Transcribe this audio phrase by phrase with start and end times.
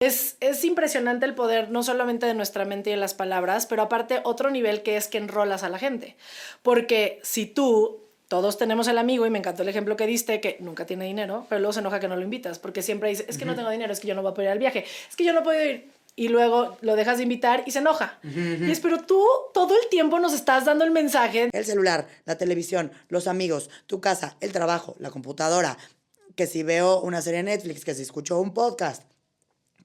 [0.00, 3.82] Es, es impresionante el poder, no solamente de nuestra mente y de las palabras, pero
[3.82, 6.16] aparte otro nivel que es que enrolas a la gente.
[6.62, 10.58] Porque si tú todos tenemos el amigo, y me encantó el ejemplo que diste, que
[10.60, 13.38] nunca tiene dinero, pero luego se enoja que no lo invitas, porque siempre dice, es
[13.38, 15.16] que no tengo dinero, es que yo no voy a poder ir al viaje, es
[15.16, 15.90] que yo no puedo ir.
[16.14, 18.18] Y luego lo dejas de invitar y se enoja.
[18.24, 19.24] Y es, pero tú
[19.54, 21.48] todo el tiempo nos estás dando el mensaje.
[21.52, 25.78] El celular, la televisión, los amigos, tu casa, el trabajo, la computadora,
[26.34, 29.04] que si veo una serie de Netflix, que si escucho un podcast,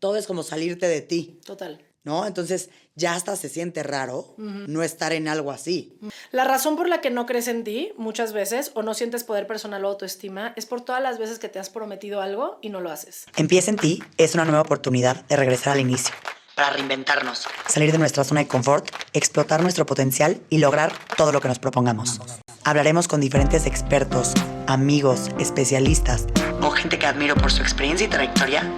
[0.04, 1.39] todo es como salirte de ti.
[1.45, 1.81] Total.
[2.03, 2.25] ¿no?
[2.25, 5.98] Entonces ya hasta se siente raro no estar en algo así.
[6.34, 9.47] La razón por la que no crees en ti muchas veces o no sientes poder
[9.47, 12.81] personal o autoestima es por todas las veces que te has prometido algo y no
[12.81, 13.27] lo haces.
[13.38, 16.13] Empieza en ti es una nueva oportunidad de regresar al inicio.
[16.53, 17.47] Para reinventarnos.
[17.70, 21.59] Salir de nuestra zona de confort, explotar nuestro potencial y lograr todo lo que nos
[21.59, 22.20] propongamos.
[22.66, 24.33] Hablaremos con diferentes expertos,
[24.67, 26.27] amigos, especialistas
[26.61, 28.70] o gente que admiro por su experiencia y trayectoria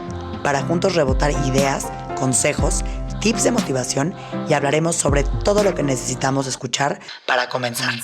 [0.45, 1.88] para juntos rebotar ideas,
[2.20, 2.84] consejos
[3.20, 4.13] tips de motivación
[4.48, 7.95] y hablaremos sobre todo lo que necesitamos escuchar para comenzar.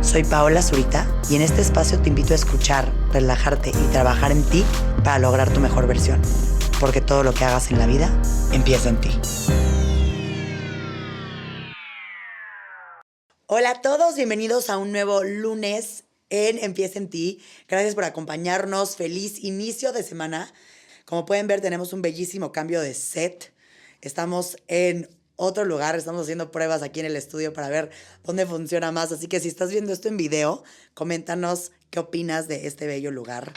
[0.00, 4.42] Soy Paola Zurita y en este espacio te invito a escuchar, relajarte y trabajar en
[4.44, 4.64] ti
[5.04, 6.22] para lograr tu mejor versión.
[6.80, 8.10] Porque todo lo que hagas en la vida
[8.52, 9.10] empieza en ti.
[13.44, 17.42] Hola a todos, bienvenidos a un nuevo lunes en Empieza en ti.
[17.68, 18.96] Gracias por acompañarnos.
[18.96, 20.50] Feliz inicio de semana.
[21.10, 23.52] Como pueden ver, tenemos un bellísimo cambio de set.
[24.00, 27.90] Estamos en otro lugar, estamos haciendo pruebas aquí en el estudio para ver
[28.22, 29.10] dónde funciona más.
[29.10, 30.62] Así que si estás viendo esto en video,
[30.94, 33.54] coméntanos qué opinas de este bello lugar.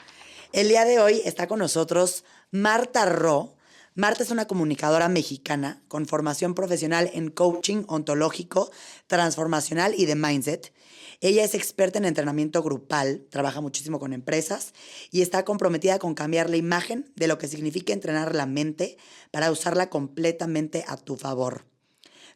[0.51, 3.53] El día de hoy está con nosotros Marta Ro.
[3.95, 8.71] Marta es una comunicadora mexicana con formación profesional en coaching ontológico,
[9.05, 10.73] transformacional y de mindset.
[11.21, 14.73] Ella es experta en entrenamiento grupal, trabaja muchísimo con empresas
[15.11, 18.97] y está comprometida con cambiar la imagen de lo que significa entrenar la mente
[19.29, 21.65] para usarla completamente a tu favor.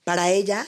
[0.03, 0.67] Para ella,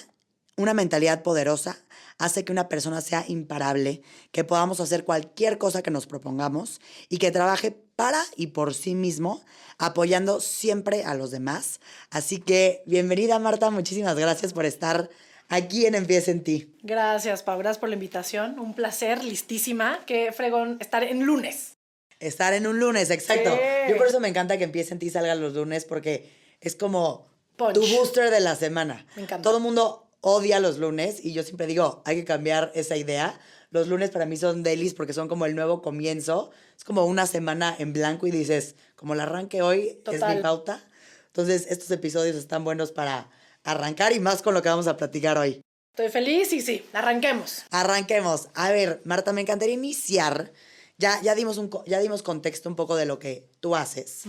[0.58, 1.78] una mentalidad poderosa
[2.20, 7.18] hace que una persona sea imparable, que podamos hacer cualquier cosa que nos propongamos y
[7.18, 9.42] que trabaje para y por sí mismo,
[9.78, 11.80] apoyando siempre a los demás.
[12.12, 15.10] Así que bienvenida Marta, muchísimas gracias por estar
[15.48, 16.78] aquí en Empieza en ti.
[16.84, 18.60] Gracias, Pau, gracias por la invitación.
[18.60, 20.02] Un placer, listísima.
[20.06, 21.78] Qué fregón estar en lunes.
[22.20, 23.58] Estar en un lunes, exacto.
[23.88, 26.30] Yo por eso me encanta que Empieza en ti salga los lunes porque
[26.60, 29.06] es como tu booster de la semana.
[29.16, 29.42] Me encanta.
[29.42, 33.40] Todo el mundo odia los lunes y yo siempre digo, hay que cambiar esa idea.
[33.72, 36.52] Los lunes para mí son delis porque son como el nuevo comienzo.
[36.76, 40.84] Es como una semana en blanco y dices, como el arranque hoy es mi pauta.
[41.28, 43.30] Entonces, estos episodios están buenos para
[43.64, 45.62] arrancar y más con lo que vamos a platicar hoy.
[45.92, 47.64] Estoy feliz y sí, arranquemos.
[47.72, 48.50] Arranquemos.
[48.54, 50.52] A ver, Marta, me encantaría iniciar.
[50.98, 54.24] Ya, ya, dimos, un, ya dimos contexto un poco de lo que tú haces,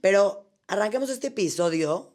[0.00, 2.14] pero arranquemos este episodio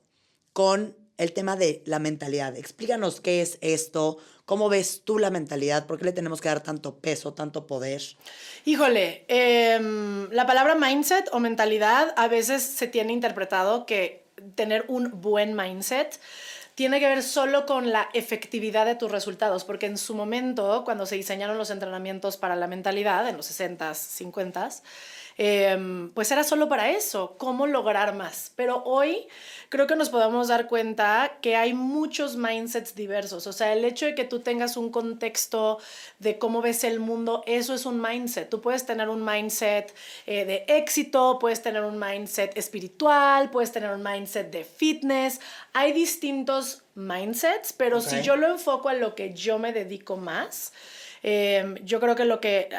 [0.54, 2.58] con el tema de la mentalidad.
[2.58, 6.64] Explícanos qué es esto, cómo ves tú la mentalidad, por qué le tenemos que dar
[6.64, 8.02] tanto peso, tanto poder.
[8.66, 15.22] Híjole, em, la palabra mindset o mentalidad a veces se tiene interpretado que tener un
[15.22, 16.20] buen mindset
[16.74, 21.06] tiene que ver solo con la efectividad de tus resultados, porque en su momento, cuando
[21.06, 24.82] se diseñaron los entrenamientos para la mentalidad, en los 60s, 50s,
[25.38, 28.52] Em, pues era solo para eso, cómo lograr más.
[28.56, 29.28] Pero hoy
[29.70, 33.48] creo que nos podemos dar cuenta que hay muchos mindsets diversos.
[33.48, 35.80] O sea, el hecho de que tú tengas un contexto
[36.20, 38.50] de cómo ves el mundo, eso es un mindset.
[38.50, 43.92] Tú puedes tener un mindset eh, de éxito, puedes tener un mindset espiritual, puedes tener
[43.92, 45.40] un mindset de fitness.
[45.74, 50.74] Hay distintos mindsets, pero si yo lo enfoco a lo que yo me dedico más,
[51.24, 52.70] Em, yo creo que lo que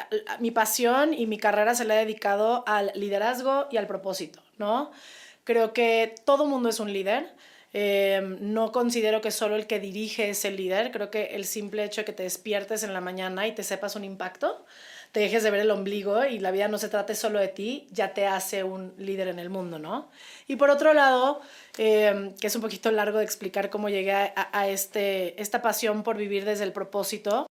[0.41, 4.91] mi pasión y mi carrera se le ha dedicado al liderazgo y al propósito, ¿no?
[5.45, 7.35] Creo que todo mundo es un líder.
[7.75, 10.91] Em, no considero que solo el que dirige es el líder.
[10.93, 13.97] Creo que el simple hecho de que te despiertes en la mañana y te sepas
[13.97, 14.67] un impacto,
[15.13, 17.87] te dejes de ver el ombligo y la vida no se trate solo de ti,
[17.91, 20.11] ya te hace un líder en el mundo, ¿no?
[20.47, 21.41] Y por otro lado,
[21.79, 26.03] em, que es un poquito largo de explicar cómo llegué a, a, este, esta pasión
[26.03, 27.47] por vivir desde el propósito,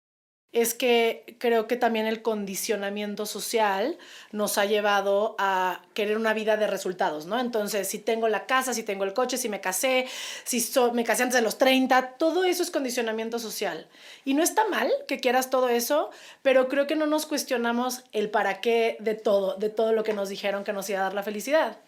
[0.53, 3.99] es que creo que también el condicionamiento social
[4.33, 7.39] nos ha llevado a querer una vida de resultados, ¿no?
[7.39, 10.07] Entonces, si tengo la casa, si tengo el coche, si me casé,
[10.45, 13.87] si me casé antes de los 30, todo eso es condicionamiento social.
[14.25, 16.11] Y no está mal que quieras todo eso,
[16.43, 20.15] pero creo que no nos cuestionamos el para qué de todo, de todo lo que
[20.15, 21.79] nos dijeron que nos iba a dar la felicidad.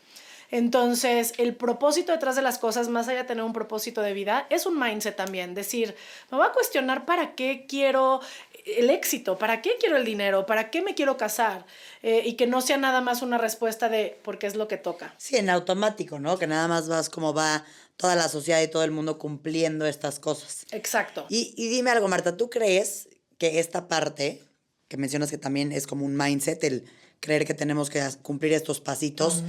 [0.52, 4.46] Entonces, el propósito detrás de las cosas, más allá de tener un propósito de vida,
[4.50, 5.54] es un mindset también.
[5.54, 5.96] Decir,
[6.30, 8.20] me voy a cuestionar para qué quiero
[8.64, 11.66] el éxito, para qué quiero el dinero, para qué me quiero casar,
[12.02, 15.14] eh, y que no sea nada más una respuesta de porque es lo que toca.
[15.18, 16.38] Sí, en automático, ¿no?
[16.38, 17.64] Que nada más vas como va
[17.96, 20.66] toda la sociedad y todo el mundo cumpliendo estas cosas.
[20.70, 21.26] Exacto.
[21.28, 24.42] Y, y dime algo, Marta, ¿tú crees que esta parte,
[24.88, 26.84] que mencionas que también es como un mindset, el
[27.20, 29.42] creer que tenemos que cumplir estos pasitos,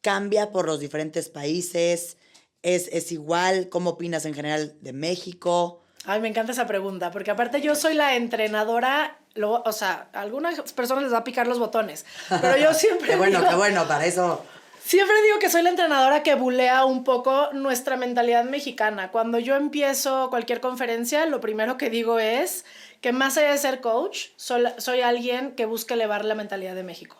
[0.00, 2.16] cambia por los diferentes países?
[2.62, 3.68] ¿Es, ¿Es igual?
[3.68, 5.83] ¿Cómo opinas en general de México?
[6.06, 10.20] Ay, me encanta esa pregunta, porque aparte yo soy la entrenadora, lo, o sea, a
[10.20, 13.08] algunas personas les va a picar los botones, pero yo siempre...
[13.08, 14.44] qué bueno, digo, qué bueno, para eso...
[14.84, 19.10] Siempre digo que soy la entrenadora que bulea un poco nuestra mentalidad mexicana.
[19.10, 22.66] Cuando yo empiezo cualquier conferencia, lo primero que digo es
[23.00, 26.82] que más allá de ser coach, soy, soy alguien que busca elevar la mentalidad de
[26.82, 27.16] México.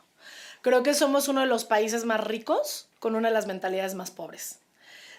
[0.60, 4.10] Creo que somos uno de los países más ricos con una de las mentalidades más
[4.10, 4.58] pobres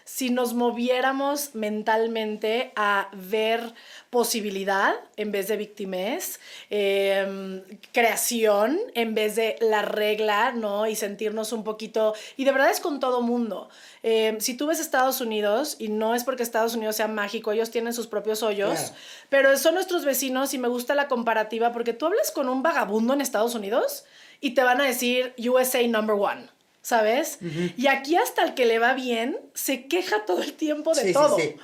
[0.06, 3.74] si nos moviéramos mentalmente a ver
[4.12, 10.86] posibilidad en vez de victimez, em, creación en vez de la regla, ¿no?
[10.86, 13.68] Y sentirnos un poquito, y de verdad es con todo mundo.
[14.04, 17.72] Em, si tú ves Estados Unidos, y no es porque Estados Unidos sea mágico, ellos
[17.72, 18.94] tienen sus propios hoyos,
[19.30, 23.16] pero son nuestros vecinos y me gusta la comparativa porque tú hablas con un vagabundo
[23.16, 24.06] en Estados Unidos
[24.40, 26.55] y te van a decir USA number one.
[26.86, 27.40] ¿Sabes?
[27.78, 31.08] Y aquí hasta el que le va bien se queja todo el tiempo de Sí,
[31.08, 31.36] sí, todo.
[31.40, 31.56] sí.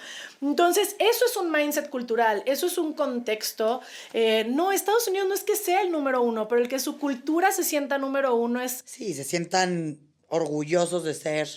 [0.42, 3.82] Entonces, eso es un mindset cultural, eso es un contexto.
[4.14, 6.98] Eh, no, Estados Unidos no es que sea el número uno, pero el que su
[6.98, 11.48] cultura se sienta número uno es Sí, se sientan orgullosos de ser.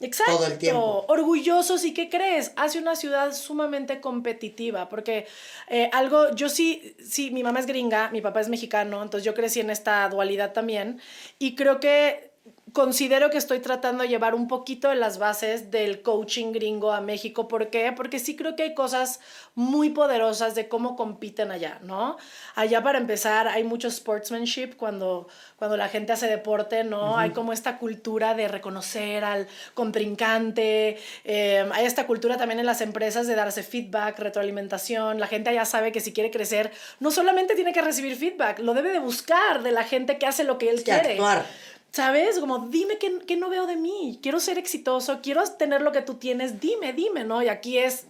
[0.00, 0.38] Exacto.
[0.38, 1.04] Todo el tiempo.
[1.06, 2.50] Orgullosos y ¿qué crees?
[2.56, 5.28] Hace una ciudad sumamente competitiva, porque
[5.68, 9.32] eh, algo, yo sí, sí, mi mamá es gringa, mi papá es mexicano, entonces yo
[9.32, 11.00] crecí en esta dualidad también
[11.38, 12.31] y creo que
[12.72, 17.00] considero que estoy tratando de llevar un poquito de las bases del coaching gringo a
[17.00, 17.46] México.
[17.46, 17.92] ¿Por qué?
[17.92, 19.20] Porque sí creo que hay cosas
[19.54, 22.16] muy poderosas de cómo compiten allá, ¿no?
[22.54, 27.18] Allá para empezar hay mucho sportsmanship cuando, cuando la gente hace deporte, ¿no?
[27.18, 32.80] Hay como esta cultura de reconocer al contrincante, eh, hay esta cultura también en las
[32.80, 35.20] empresas de darse feedback, retroalimentación.
[35.20, 36.70] La gente allá sabe que si quiere crecer,
[37.00, 40.44] no solamente tiene que recibir feedback, lo debe de buscar de la gente que hace
[40.44, 41.10] lo que él Que quiere.
[41.12, 41.44] actuar.
[41.92, 42.38] ¿Sabes?
[42.38, 44.18] Como, dime qué, qué no veo de mí.
[44.22, 46.58] Quiero ser exitoso, quiero tener lo que tú tienes.
[46.58, 47.42] Dime, dime, ¿no?
[47.42, 48.06] Y aquí es,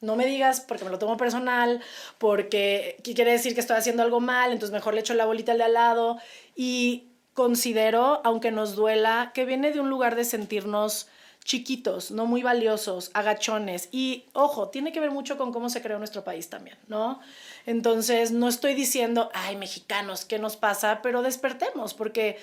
[0.00, 1.82] no me digas porque me lo tomo personal,
[2.18, 5.52] porque ¿qué quiere decir que estoy haciendo algo mal, entonces mejor le echo la bolita
[5.52, 6.18] al de al lado.
[6.54, 11.08] Y considero, aunque nos duela, que viene de un lugar de sentirnos
[11.44, 13.88] chiquitos, no muy valiosos, agachones.
[13.90, 17.18] Y ojo, tiene que ver mucho con cómo se creó nuestro país también, ¿no?
[17.66, 21.00] Entonces, no estoy diciendo, ay, mexicanos, ¿qué nos pasa?
[21.02, 22.38] Pero despertemos, porque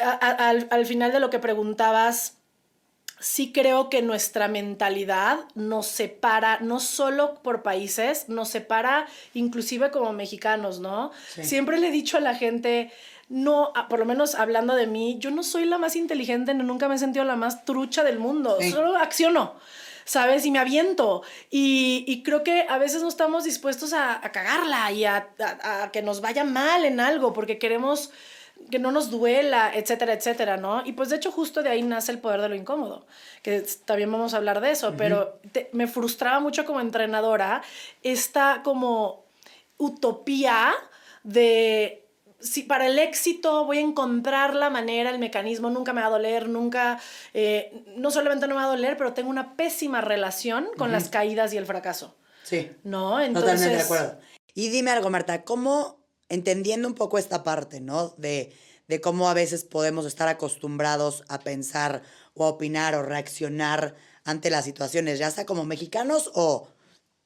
[0.00, 2.36] a- a- al, al final de lo que preguntabas,
[3.20, 10.12] sí creo que nuestra mentalidad nos separa, no solo por países, nos separa inclusive como
[10.12, 11.12] mexicanos, ¿no?
[11.34, 11.44] Sí.
[11.44, 12.90] Siempre le he dicho a la gente,
[13.28, 16.96] no, por lo menos hablando de mí, yo no soy la más inteligente, nunca me
[16.96, 18.70] he sentido la más trucha del mundo, Sí.
[18.70, 19.54] solo acciono.
[20.04, 20.44] ¿Sabes?
[20.44, 21.22] Y me aviento.
[21.48, 25.84] Y, y creo que a veces no estamos dispuestos a, a cagarla y a, a-
[25.84, 28.10] a que nos vaya mal en algo porque queremos
[28.70, 30.82] que no nos duela, etcétera, etcétera, ¿no?
[30.86, 33.06] Y pues de hecho justo de ahí nace el poder de lo incómodo,
[33.42, 37.62] que también vamos a hablar de eso, pero te- me frustraba mucho como entrenadora
[38.02, 39.24] esta como
[39.78, 40.72] utopía
[41.22, 41.98] de
[42.40, 46.10] si para el éxito voy a encontrar la manera, el mecanismo, nunca me va a
[46.10, 46.98] doler, nunca,
[47.34, 51.08] eh, no solamente no me va a doler, pero tengo una pésima relación con las
[51.08, 52.68] caídas y el fracaso, Sí.
[52.82, 53.20] ¿no?
[53.20, 54.18] Entonces, Totalmente de acuerdo.
[54.54, 56.01] Y dime algo, Marta, ¿cómo,
[56.32, 58.14] entendiendo un poco esta parte, ¿no?
[58.16, 58.52] De,
[58.88, 62.02] de cómo a veces podemos estar acostumbrados a pensar
[62.34, 66.68] o a opinar o reaccionar ante las situaciones, ya sea como mexicanos o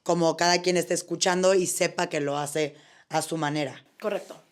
[0.02, 2.74] como cada quien esté escuchando y sepa que lo hace
[3.08, 3.86] a su manera.
[4.00, 4.42] Correcto.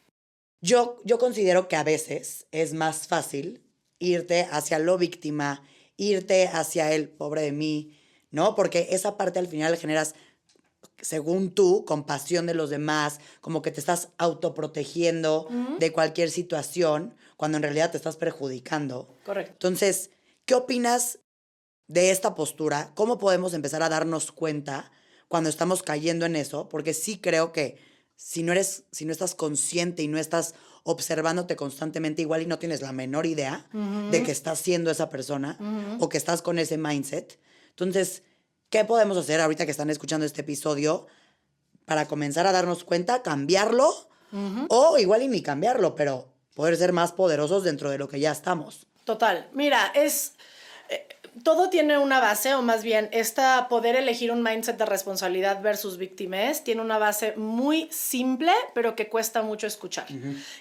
[0.60, 3.60] Yo, yo considero que a veces es más fácil
[3.98, 5.62] irte hacia lo víctima,
[5.96, 7.98] irte hacia el pobre de mí,
[8.30, 8.54] ¿no?
[8.54, 10.14] Porque esa parte al final generas,
[11.04, 17.56] según tú, compasión de los demás, como que te estás autoprotegiendo de cualquier situación, cuando
[17.58, 19.14] en realidad te estás perjudicando.
[19.24, 19.52] Correcto.
[19.52, 20.10] Entonces,
[20.46, 21.18] ¿qué opinas
[21.88, 22.92] de esta postura?
[22.94, 24.90] ¿Cómo podemos empezar a darnos cuenta
[25.28, 26.68] cuando estamos cayendo en eso?
[26.70, 27.76] Porque sí creo que
[28.16, 32.58] si no eres, si no estás consciente y no estás observándote constantemente igual y no
[32.58, 33.68] tienes la menor idea
[34.10, 35.58] de que estás siendo esa persona
[35.98, 37.38] o que estás con ese mindset.
[37.70, 38.22] Entonces,
[38.74, 41.06] ¿qué podemos hacer ahorita que están escuchando este episodio
[41.84, 44.08] para comenzar a darnos cuenta, cambiarlo
[44.68, 48.32] o igual y ni cambiarlo, pero poder ser más poderosos dentro de lo que ya
[48.32, 48.88] estamos?
[49.04, 49.48] Total.
[49.52, 50.32] Mira, es
[50.88, 51.06] eh,
[51.44, 55.96] todo tiene una base, o más bien, esta poder elegir un mindset de responsabilidad versus
[55.96, 60.08] víctimas tiene una base muy simple, pero que cuesta mucho escuchar.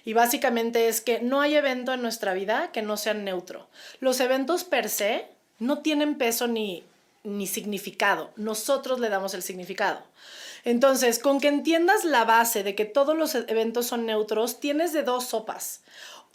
[0.06, 3.70] Y básicamente es que no hay evento en nuestra vida que no sea neutro.
[4.02, 5.26] Los eventos per se
[5.58, 6.84] no tienen peso ni,
[7.24, 8.32] ni significado.
[8.36, 10.02] Nosotros le damos el significado.
[10.66, 15.04] Entonces, con que entiendas la base de que todos los eventos son neutros, tienes de
[15.04, 15.82] dos sopas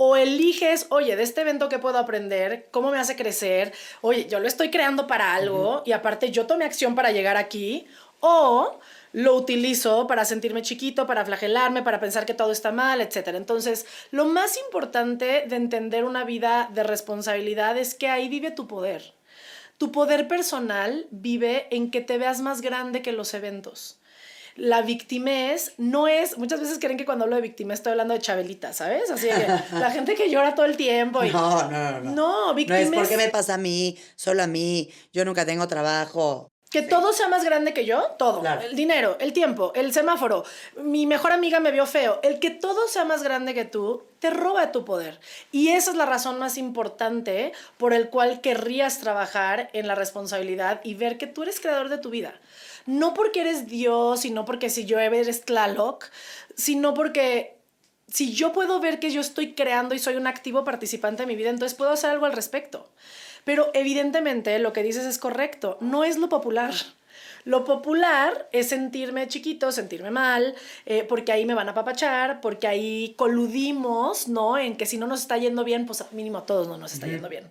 [0.00, 4.38] o eliges, oye, de este evento que puedo aprender, cómo me hace crecer, oye, yo
[4.38, 7.84] lo estoy creando para algo y aparte yo tomé acción para llegar aquí,
[8.20, 8.78] o
[9.12, 13.28] lo utilizo para sentirme chiquito, para flagelarme, para pensar que todo está mal, etc.
[13.34, 18.68] Entonces, lo más importante de entender una vida de responsabilidad es que ahí vive tu
[18.68, 19.17] poder.
[19.78, 23.98] Tu poder personal vive en que te veas más grande que los eventos
[24.58, 28.20] la victimez no es, muchas veces creen que cuando hablo de victimez estoy hablando de
[28.20, 29.08] Chabelita, ¿sabes?
[29.08, 29.46] Así que
[29.78, 31.24] la gente que llora todo el tiempo.
[31.24, 32.10] Y, no, no, no.
[32.10, 32.90] No, victimez.
[32.90, 36.50] No es porque me pasa a mí, solo a mí, yo nunca tengo trabajo.
[36.70, 38.42] Que todo sea más grande que yo, todo.
[38.62, 40.44] El dinero, el tiempo, el semáforo,
[40.76, 42.20] mi mejor amiga me vio feo.
[42.22, 45.18] El que todo sea más grande que tú, te roba tu poder.
[45.50, 50.80] Y esa es la razón más importante por el cual querrías trabajar en la responsabilidad
[50.84, 52.34] y ver que tú eres creador de tu vida
[52.88, 56.06] no porque eres Dios y no porque si yo eres Tlaloc,
[56.56, 57.58] sino porque
[58.10, 61.36] si yo puedo ver que yo estoy creando y soy un activo participante de mi
[61.36, 62.88] vida, entonces puedo hacer algo al respecto.
[63.48, 66.74] Pero evidentemente lo que dices es correcto, no es lo popular.
[67.46, 72.66] Lo popular es sentirme chiquito, sentirme mal, eh, porque ahí me van a papachar, porque
[72.66, 74.58] ahí coludimos, ¿no?
[74.58, 77.06] En que si no nos está yendo bien, pues mínimo a todos no nos está
[77.06, 77.50] yendo bien.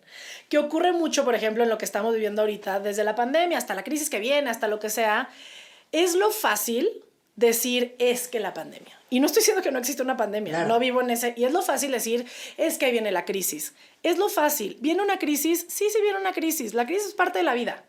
[0.49, 3.73] Que ocurre mucho, por ejemplo, en lo que estamos viviendo ahorita, desde la pandemia hasta
[3.73, 5.29] la crisis que viene, hasta lo que sea,
[5.91, 6.87] es lo fácil
[7.35, 8.96] decir es que la pandemia.
[9.09, 11.33] Y no estoy diciendo que no existe una pandemia, no vivo en ese.
[11.37, 12.25] Y es lo fácil decir
[12.57, 13.73] es que ahí viene la crisis.
[14.03, 14.77] Es lo fácil.
[14.81, 15.65] ¿Viene una crisis?
[15.69, 16.73] Sí, sí viene una crisis.
[16.73, 17.83] La crisis es parte de la vida.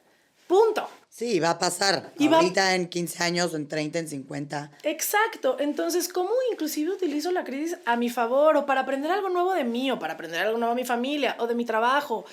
[0.46, 0.88] Punto.
[1.10, 2.12] Sí, va a pasar.
[2.18, 4.70] Y Ahorita en 15 años, en 30, en 50.
[4.84, 5.56] Exacto.
[5.58, 9.64] Entonces, ¿cómo inclusive utilizo la crisis a mi favor o para aprender algo nuevo de
[9.64, 12.24] mí o para aprender algo nuevo de mi familia o de mi trabajo?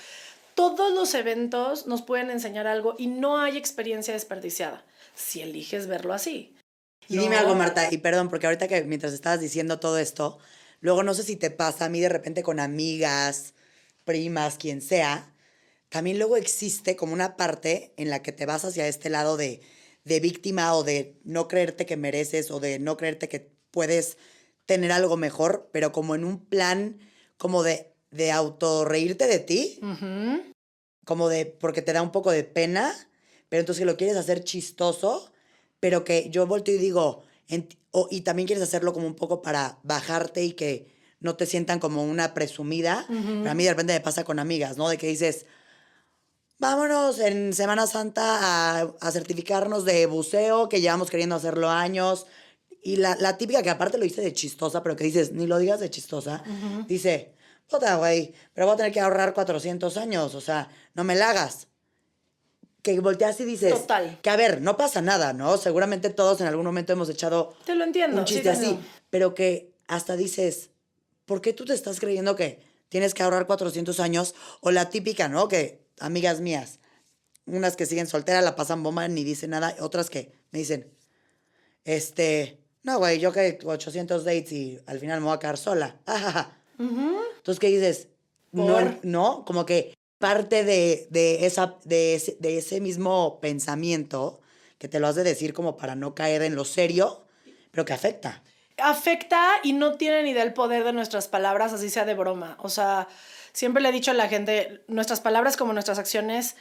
[0.54, 4.84] Todos los eventos nos pueden enseñar algo y no hay experiencia desperdiciada
[5.16, 6.55] si eliges verlo así.
[7.08, 10.40] Y dime algo, Marta, y perdón, porque ahorita que mientras estabas diciendo todo esto,
[10.80, 13.54] luego no sé si te pasa a mí de repente con amigas,
[14.04, 15.34] primas, quien sea,
[15.90, 19.62] también luego existe como una parte en la que te vas hacia este lado de,
[20.04, 24.18] víctima o de no creerte que mereces o de no creerte que puedes
[24.66, 27.00] tener algo mejor, pero como en un plan
[27.38, 29.80] como de, de autorreírte de ti,
[31.06, 32.94] como de, porque te da un poco de pena,
[33.50, 35.32] pero entonces que lo quieres hacer chistoso,
[35.86, 37.22] pero que yo volteo y digo,
[38.10, 42.04] y también quieres hacerlo como un poco para bajarte y que no te sientan como
[42.04, 43.06] una presumida.
[43.08, 44.90] Pero a mí de repente me pasa con amigas, ¿no?
[44.90, 45.46] De que dices,
[46.58, 52.26] vámonos en Semana Santa a, certificarnos de buceo, que llevamos queriendo hacerlo años.
[52.82, 55.60] Y la, la, típica que aparte lo dice de chistosa, pero que dices, ni lo
[55.60, 56.44] digas de chistosa,
[56.88, 57.36] dice,
[57.70, 61.30] puta, güey, pero voy a tener que ahorrar 400 años, o sea, no me la
[61.30, 61.68] hagas.
[62.86, 64.20] Que volteas y dices, Total.
[64.22, 65.58] que a ver, no pasa nada, ¿no?
[65.58, 68.78] Seguramente todos en algún momento hemos echado te lo entiendo, un chiste así,
[69.10, 70.70] pero que hasta dices,
[71.26, 74.36] ¿por qué tú te estás creyendo que tienes que ahorrar 400 años?
[74.62, 75.48] O la típica, ¿no?
[75.48, 76.78] Que amigas mías,
[77.48, 80.88] unas que siguen solteras, la pasan bomba, ni dicen nada, otras que me dicen,
[81.86, 85.96] este, no, güey, yo que 800 dates y al final me voy a quedar sola.
[86.78, 88.10] Entonces, ¿qué dices?
[88.52, 89.96] No, no, como que
[90.26, 94.42] parte de, esa, de, ese, de ese mismo pensamiento
[94.80, 97.28] que te lo has de decir como para no caer en lo serio,
[97.70, 98.42] pero que afecta.
[98.80, 102.58] Afecta y no tiene ni del poder de nuestras palabras, así sea de broma.
[102.60, 103.08] O sea,
[103.54, 106.56] siempre le he dicho a la gente, nuestras palabras como nuestras acciones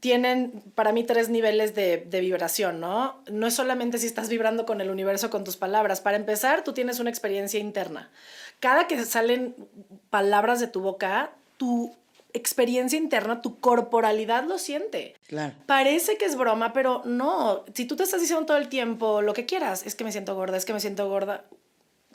[0.00, 3.22] tienen para mí tres niveles de, vibración, ¿no?
[3.30, 6.02] No es solamente si estás vibrando con el universo, con tus palabras.
[6.02, 8.10] Para empezar, tú tienes una experiencia interna.
[8.60, 9.56] Cada que salen
[10.10, 11.96] palabras de tu boca, tu
[12.32, 15.14] experiencia interna, tu corporalidad lo siente.
[15.26, 15.54] Claro.
[15.66, 17.64] Parece que es broma, pero no.
[17.74, 20.34] Si tú te estás diciendo todo el tiempo lo que quieras, es que me siento
[20.34, 21.44] gorda, es que me siento gorda.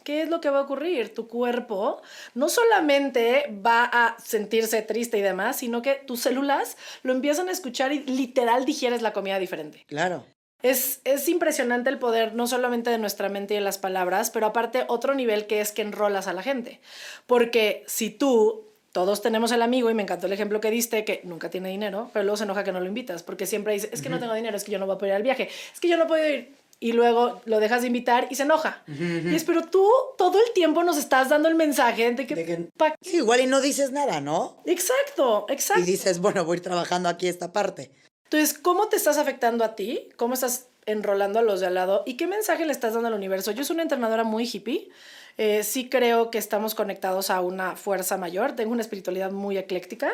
[0.03, 1.13] ¿qué es lo que va a ocurrir?
[1.13, 2.01] Tu cuerpo
[2.33, 7.51] no solamente va a sentirse triste y demás, sino que tus células lo empiezan a
[7.51, 9.85] escuchar y literal digieres la comida diferente.
[9.87, 10.25] Claro.
[10.61, 14.45] Es, es impresionante el poder no solamente de nuestra mente y de las palabras, pero
[14.45, 16.79] aparte otro nivel que es que enrolas a la gente.
[17.27, 21.19] Porque si tú todos tenemos el amigo, y me encantó el ejemplo que diste, que
[21.25, 24.01] nunca tiene dinero, pero luego se enoja que no lo invitas, porque siempre dice, es
[24.01, 25.79] que no tengo dinero, es que yo no voy a poder ir al viaje, es
[25.81, 28.83] que yo no puedo ir y luego lo dejas de invitar y se enoja.
[28.87, 32.35] Y es, pero tú todo el tiempo nos estás dando el mensaje de que...
[32.35, 32.69] De que-
[33.01, 34.57] Sí, igual y no dices nada, ¿no?
[34.65, 35.81] Exacto, exacto.
[35.81, 37.91] Y dices, bueno, voy a ir trabajando aquí esta parte.
[38.25, 40.09] Entonces, ¿cómo te estás afectando a ti?
[40.17, 42.03] ¿Cómo estás enrolando a los de al lado?
[42.05, 43.51] ¿Y qué mensaje le estás dando al universo?
[43.51, 44.89] Yo soy una entrenadora muy hippie.
[45.37, 48.53] Eh, sí creo que estamos conectados a una fuerza mayor.
[48.53, 50.13] Tengo una espiritualidad muy ecléctica.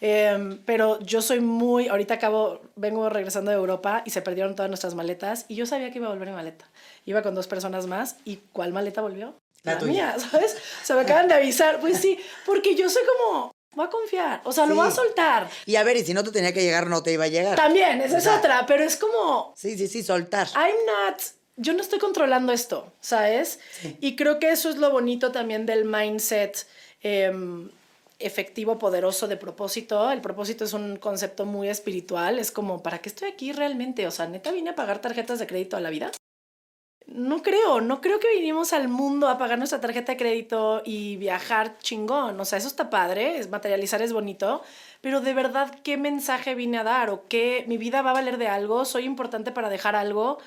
[0.00, 4.68] Eh, pero yo soy muy, ahorita acabo, vengo regresando de Europa y se perdieron todas
[4.68, 6.68] nuestras maletas y yo sabía que iba a volver mi maleta.
[7.06, 9.34] Iba con dos personas más y ¿cuál maleta volvió?
[9.62, 9.92] La La, tuya.
[9.92, 10.56] mía, ¿sabes?
[10.82, 11.80] Se me acaban de avisar.
[11.80, 14.78] Pues sí, porque yo soy como, voy a confiar, o sea, lo Sí.
[14.80, 15.48] voy a soltar.
[15.64, 17.56] Y a ver, y si no te tenía que llegar, no te iba a llegar.
[17.56, 20.48] También, esa es O sea, otra, pero es como, Sí, sí, sí, soltar.
[20.54, 21.22] I'm not,
[21.56, 23.60] yo no estoy controlando esto, ¿sabes?
[24.00, 26.66] Y creo que eso es lo bonito también del mindset
[27.02, 27.70] em,
[28.18, 30.10] efectivo, poderoso de propósito.
[30.10, 34.06] El propósito es un concepto muy espiritual, es como, ¿para qué estoy aquí realmente?
[34.06, 36.10] O sea, neta vine a pagar tarjetas de crédito a la vida.
[37.06, 41.16] No creo, no creo que vinimos al mundo a pagar nuestra tarjeta de crédito y
[41.16, 42.40] viajar chingón.
[42.40, 44.62] O sea, eso está padre, es materializar es bonito,
[45.04, 47.10] pero de verdad, ¿qué mensaje vine a dar?
[47.10, 47.64] ¿O qué?
[47.68, 48.84] ¿Mi vida va a valer de algo?
[48.86, 50.38] ¿Soy importante para dejar algo?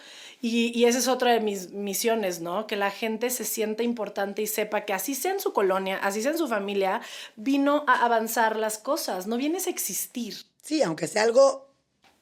[0.42, 2.68] Y, y esa es otra de mis misiones, ¿no?
[2.68, 6.22] Que la gente se sienta importante y sepa que así sea en su colonia, así
[6.22, 7.02] sea en su familia,
[7.36, 10.36] vino a avanzar las cosas, no vienes a existir.
[10.62, 11.70] Sí, aunque sea algo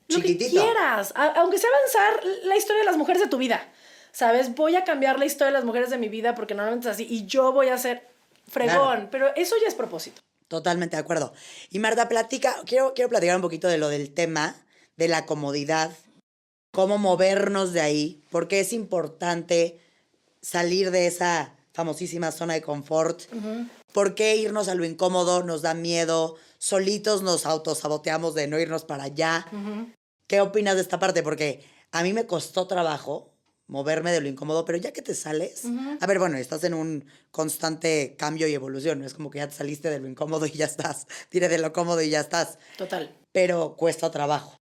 [0.10, 0.62] Lo que chiquitito.
[0.62, 3.68] quieras, a- aunque sea avanzar la historia de las mujeres de tu vida.
[4.12, 4.54] ¿Sabes?
[4.56, 7.08] Voy a cambiar la historia de las mujeres de mi vida porque normalmente es así
[7.10, 8.08] y yo voy a ser
[8.48, 9.08] fregón, Claro.
[9.12, 10.22] pero eso ya es propósito.
[10.48, 11.34] Totalmente de acuerdo.
[11.70, 14.56] Y Marta, platica, quiero, quiero platicar un poquito de lo del tema,
[14.96, 15.92] de la comodidad,
[16.72, 19.80] cómo movernos de ahí, porque es importante
[20.42, 23.24] salir de esa famosísima zona de confort,
[23.92, 28.86] por qué irnos a lo incómodo nos da miedo, solitos nos autosaboteamos de no irnos
[28.86, 29.46] para allá.
[30.28, 31.24] ¿Qué opinas de esta parte?
[31.24, 33.35] Porque a mí me costó trabajo
[33.67, 35.63] moverme de lo incómodo, pero ya que te sales,
[36.00, 39.48] a ver, bueno, estás en un constante cambio y evolución, no es como que ya
[39.48, 42.60] te saliste de lo incómodo y ya estás, tire de lo cómodo y ya estás,
[42.77, 43.15] Total.
[43.31, 44.60] pero cuesta trabajo.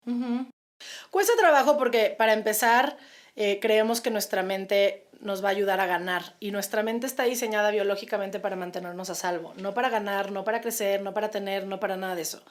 [1.11, 2.96] Cuesta trabajo porque para empezar
[3.37, 7.25] eh, creemos que nuestra mente nos va a ayudar a ganar y nuestra mente está
[7.25, 11.66] diseñada biológicamente para mantenernos a salvo, no para ganar, no para crecer, no para tener,
[11.66, 12.43] no para nada de eso.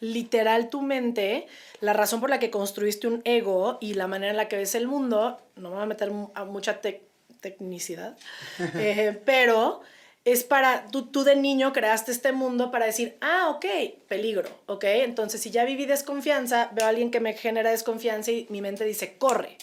[0.00, 1.46] Literal tu mente,
[1.80, 4.74] la razón por la que construiste un ego y la manera en la que ves
[4.74, 7.02] el mundo, no me voy a meter a mucha tec-
[7.40, 8.16] tecnicidad,
[8.58, 9.82] eh, pero
[10.24, 13.66] es para, tú, tú de niño creaste este mundo para decir, ah, ok,
[14.08, 18.46] peligro, ok, entonces si ya viví desconfianza, veo a alguien que me genera desconfianza y
[18.48, 19.58] mi mente dice, corre.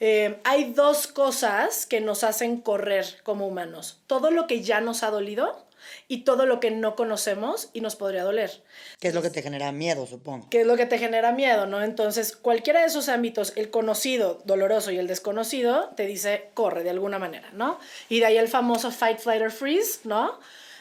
[0.00, 4.00] Eh, hay dos cosas que nos hacen correr como humanos.
[4.06, 5.64] Todo lo que ya nos ha dolido
[6.08, 8.62] y todo lo que no conocemos y nos podría doler.
[9.00, 10.48] ¿Qué es lo que te genera miedo, supongo?
[10.50, 11.82] ¿Qué es lo que te genera miedo, no?
[11.82, 16.90] Entonces, cualquiera de esos ámbitos, el conocido, doloroso y el desconocido, te dice corre de
[16.90, 17.78] alguna manera, ¿no?
[18.08, 20.38] Y de ahí el famoso fight, flight or freeze, ¿no?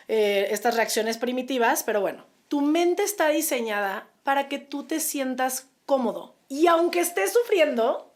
[0.07, 5.67] Eh, estas reacciones primitivas, pero bueno, tu mente está diseñada para que tú te sientas
[5.85, 6.35] cómodo.
[6.49, 8.12] Y aunque estés sufriendo,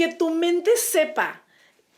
[0.00, 1.42] que tu mente sepa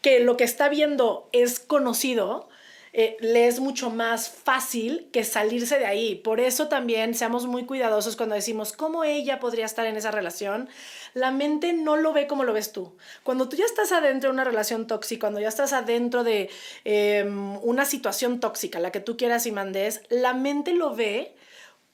[0.01, 2.49] que lo que está viendo es conocido,
[2.93, 6.17] eh, le es mucho más fácil que salirse de ahí.
[6.17, 10.69] Por eso también seamos muy cuidadosos cuando decimos cómo ella podría estar en esa relación.
[11.15, 12.97] La mente no lo ve como lo ves tú.
[13.23, 16.51] Cuando tú ya estás adentro de una relación tóxica, cuando ya estás adentro de
[16.85, 17.25] eh,
[17.63, 21.37] una situación tóxica, la que tú quieras y mandes, la mente lo ve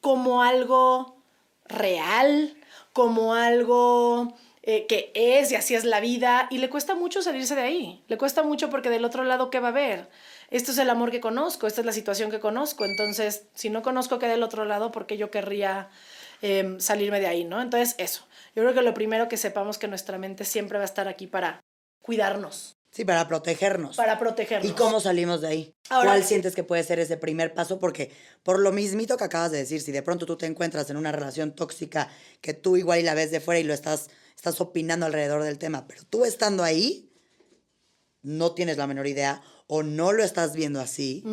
[0.00, 1.18] como algo
[1.66, 2.56] real,
[2.94, 4.34] como algo
[4.70, 8.04] eh, que es y así es la vida y le cuesta mucho salirse de ahí.
[8.06, 10.10] Le cuesta mucho porque del otro lado, ¿qué va a haber?
[10.50, 12.84] Esto es el amor que conozco, esta es la situación que conozco.
[12.84, 15.88] Entonces, si no conozco qué del otro lado, ¿por qué yo querría
[16.42, 17.44] eh, salirme de ahí?
[17.44, 17.62] ¿no?
[17.62, 18.26] Entonces, eso.
[18.54, 21.26] Yo creo que lo primero que sepamos que nuestra mente siempre va a estar aquí
[21.26, 21.60] para
[22.02, 23.96] cuidarnos, Sí, para protegernos.
[23.96, 24.70] para protegernos.
[24.70, 25.74] ¿Y cómo salimos de ahí?
[25.90, 27.78] Ahora- ¿Cuál sientes que puede ser ese primer paso?
[27.78, 28.10] Porque
[28.42, 31.12] por lo mismito que acabas de decir, si de pronto tú te encuentras en una
[31.12, 32.08] relación tóxica
[32.40, 35.58] que tú igual y la ves de fuera y lo estás, estás opinando alrededor del
[35.58, 37.10] tema, pero tú estando ahí,
[38.22, 41.24] no tienes la menor idea o no lo estás viendo así.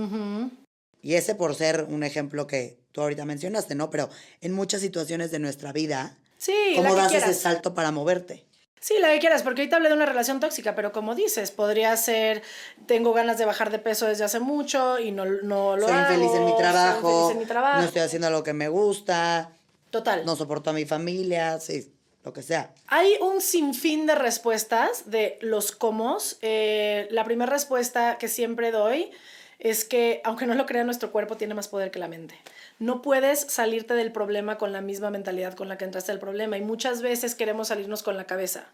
[1.04, 3.91] Y ese por ser un ejemplo que tú ahorita mencionaste, ¿no?
[3.91, 4.10] Pero
[4.41, 8.44] en muchas situaciones de nuestra vida, Sí, ¿cómo das ese salto para moverte?
[8.82, 11.96] Sí, la que quieras, porque ahorita hablé de una relación tóxica, pero como dices, podría
[11.98, 12.41] ser,
[12.88, 16.13] tengo ganas de bajar de peso desde hace mucho y no, no lo soy hago.
[16.13, 17.80] infeliz en mi soy trabajo, infeliz en mi trabajo.
[17.82, 19.52] no estoy haciendo lo que me gusta,
[19.91, 20.26] Total.
[20.26, 21.95] no soporto a mi familia, sí,
[22.26, 22.72] lo que sea.
[22.88, 26.18] Hay un sinfín de respuestas de los cómo.
[26.42, 29.12] Eh, la primera respuesta que siempre doy
[29.60, 32.36] es que, aunque no lo crea, nuestro cuerpo tiene más poder que la mente.
[32.80, 36.58] No puedes salirte del problema con la misma mentalidad con la que entraste al problema
[36.58, 38.66] y muchas veces queremos salirnos con la cabeza.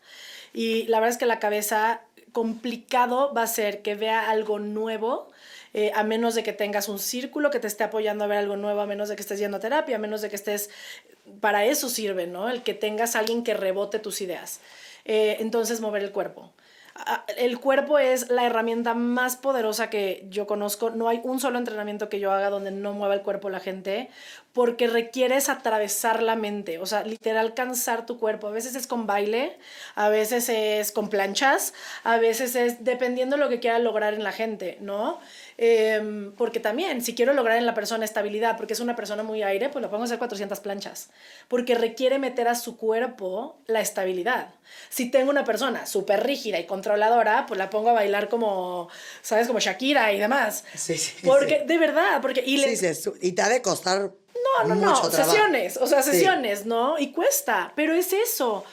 [0.54, 5.30] Y la verdad es que la cabeza complicado va a ser que vea algo nuevo,
[5.74, 8.58] eh, a menos de que tengas un círculo que te esté apoyando a ver algo
[8.58, 10.70] nuevo, a menos de que estés yendo a terapia, a menos de que estés...
[11.40, 12.50] Para eso sirve, ¿no?
[12.50, 14.60] El que tengas alguien que rebote tus ideas.
[15.06, 16.52] Eh, entonces, mover el cuerpo
[17.38, 20.90] el cuerpo es la herramienta más poderosa que yo conozco.
[20.92, 24.10] No hay un solo entrenamiento que yo haga donde no mueva el cuerpo la gente,
[24.54, 28.48] porque requieres atravesar la mente, o sea, literal cansar tu cuerpo.
[28.48, 29.58] A veces es con baile,
[29.96, 34.24] a veces es con planchas, a veces es dependiendo de lo que quiera lograr en
[34.24, 35.20] la gente, ¿no?
[35.58, 39.44] Em, porque también, si quiero lograr en la persona estabilidad, porque es una persona muy
[39.44, 41.10] aire, pues lo pongo a hacer 400 planchas,
[41.48, 44.54] porque requiere meter a su cuerpo la estabilidad.
[44.90, 48.90] Si tengo una persona súper rígida y controladora, pues la pongo a bailar como,
[49.22, 49.48] ¿sabes?
[49.48, 50.64] Como Shakira y demás.
[50.76, 51.14] Sí, sí.
[51.24, 52.44] Porque, de verdad, porque...
[52.46, 54.12] Y, sí, sí, y te ha de costar
[54.60, 56.98] no, no, no, sesiones, o sea, sesiones, ¿no?
[57.00, 58.64] Y cuesta, pero es eso.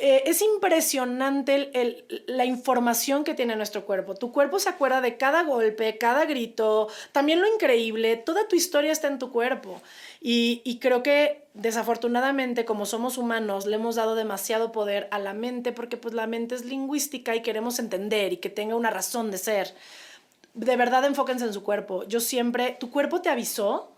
[0.00, 4.14] Eh, es impresionante la información que tiene nuestro cuerpo.
[4.14, 8.92] Tu cuerpo se acuerda de cada golpe, cada grito, también lo increíble, toda tu historia
[8.92, 9.82] está en tu cuerpo.
[10.20, 15.34] Y, y creo que desafortunadamente, como somos humanos, le hemos dado demasiado poder a la
[15.34, 19.32] mente porque pues la mente es lingüística y queremos entender y que tenga una razón
[19.32, 19.74] de ser.
[20.54, 22.04] De verdad enfóquense en su cuerpo.
[22.04, 23.92] Yo siempre, tu cuerpo te avisó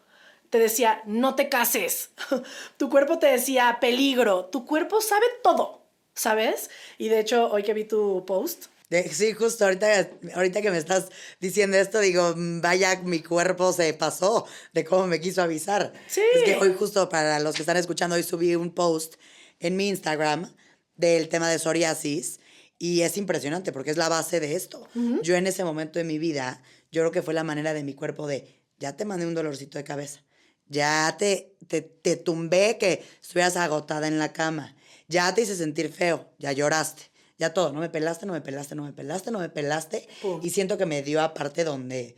[0.51, 2.11] te decía, no te cases.
[2.77, 4.47] tu cuerpo te decía, peligro.
[4.47, 5.80] Tu cuerpo sabe todo,
[6.15, 6.71] ¿sabes?
[6.99, 8.67] Y de hecho, hoy que vi tu post.
[9.11, 11.09] sí, justo ahorita, ahorita que me estás
[11.41, 15.93] diciendo esto, digo, vaya, mi cuerpo se pasó de cómo me quiso avisar.
[16.09, 16.23] Sí.
[16.35, 19.15] Es que hoy justo para los que están escuchando, hoy subí un post
[19.59, 20.53] en mi Instagram
[20.97, 22.41] del tema de psoriasis
[22.79, 24.87] y es impresionante porque es la base de esto.
[25.23, 27.95] Yo en ese momento de mi vida, yo creo que fue la manera de mi
[27.95, 30.23] cuerpo de, ya te mandé un dolorcito de cabeza
[30.71, 34.75] ya te, te, te tumbé que estuvieras agotada en la cama,
[35.11, 37.03] ya te hice sentir feo, ya lloraste,
[37.37, 40.09] ya todo, no me pelaste, no me pelaste, no me pelaste, no me pelaste.
[40.43, 42.17] Y siento que me dio aparte donde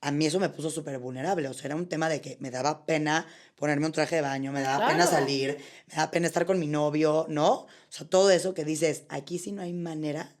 [0.00, 1.48] a mí eso me puso súper vulnerable.
[1.48, 4.52] O sea, era un tema de que me daba pena ponerme un traje de baño,
[4.52, 7.52] me daba pena salir, me daba pena estar con mi novio, ¿no?
[7.52, 10.34] O sea, todo eso que dices, aquí sí no hay manera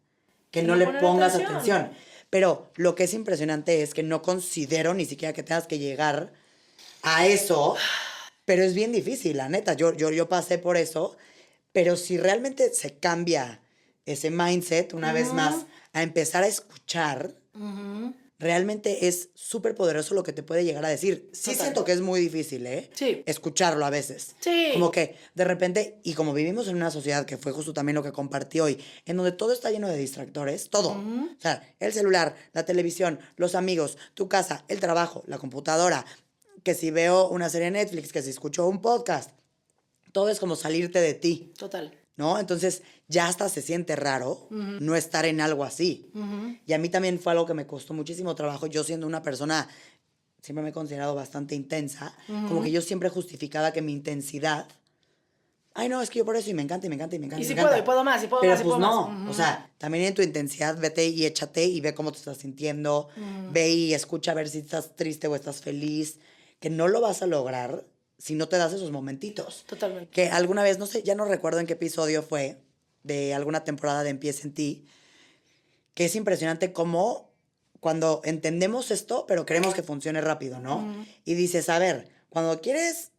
[0.50, 1.92] que no, le pongas atención.
[2.28, 6.32] Pero lo que es impresionante es que no considero ni siquiera que tengas que llegar
[7.02, 7.76] a eso,
[8.44, 9.74] pero es bien difícil, la neta.
[9.74, 11.16] Yo, yo, yo pasé por eso,
[11.74, 13.60] pero si realmente se cambia
[14.06, 17.34] ese mindset, una vez más, a empezar a escuchar,
[18.38, 21.28] realmente es súper poderoso lo que te puede llegar a decir.
[21.32, 22.90] Sí siento que es muy difícil, ¿eh?
[22.94, 23.24] Sí.
[23.26, 24.36] Escucharlo a veces.
[24.38, 24.70] Sí.
[24.72, 28.04] Como que de repente, y como vivimos en una sociedad que fue justo también lo
[28.04, 30.90] que compartí hoy, en donde todo está lleno de distractores, todo.
[30.90, 36.06] O sea, el celular, la televisión, los amigos, tu casa, el trabajo, la computadora,
[36.62, 39.30] que si veo una serie Netflix, que si escucho un podcast,
[40.14, 41.52] todo es como salirte de ti.
[41.58, 41.92] Total.
[42.16, 42.38] ¿No?
[42.38, 46.12] Entonces ya hasta se siente raro no estar en algo así.
[46.64, 48.68] Y a mí también fue algo que me costó muchísimo trabajo.
[48.68, 49.68] Yo siendo una persona,
[50.40, 52.14] siempre me he considerado bastante intensa,
[52.48, 54.68] como que yo siempre justificaba que mi intensidad
[55.74, 57.26] ay, no, es que yo por eso y me encanta y me encanta y me
[57.26, 57.42] encanta.
[57.42, 59.30] Y si puedo, y puedo más, y puedo Pero más, y pues puedo no, más.
[59.30, 63.08] o sea, también en tu intensidad, vete y échate y ve cómo te estás sintiendo,
[63.50, 66.20] ve y escucha a ver si estás triste o estás feliz,
[66.60, 67.84] que no lo vas a lograr
[68.18, 69.64] si no te das esos momentitos.
[69.66, 70.10] Totalmente.
[70.10, 72.58] Que alguna vez, no sé, ya no recuerdo en qué episodio fue
[73.02, 74.86] de alguna temporada de Empieza en ti,
[75.94, 77.30] que es impresionante cómo
[77.80, 81.04] cuando entendemos esto, pero queremos que funcione rápido, ¿no?
[81.26, 83.10] Y dices, a ver, cuando quieres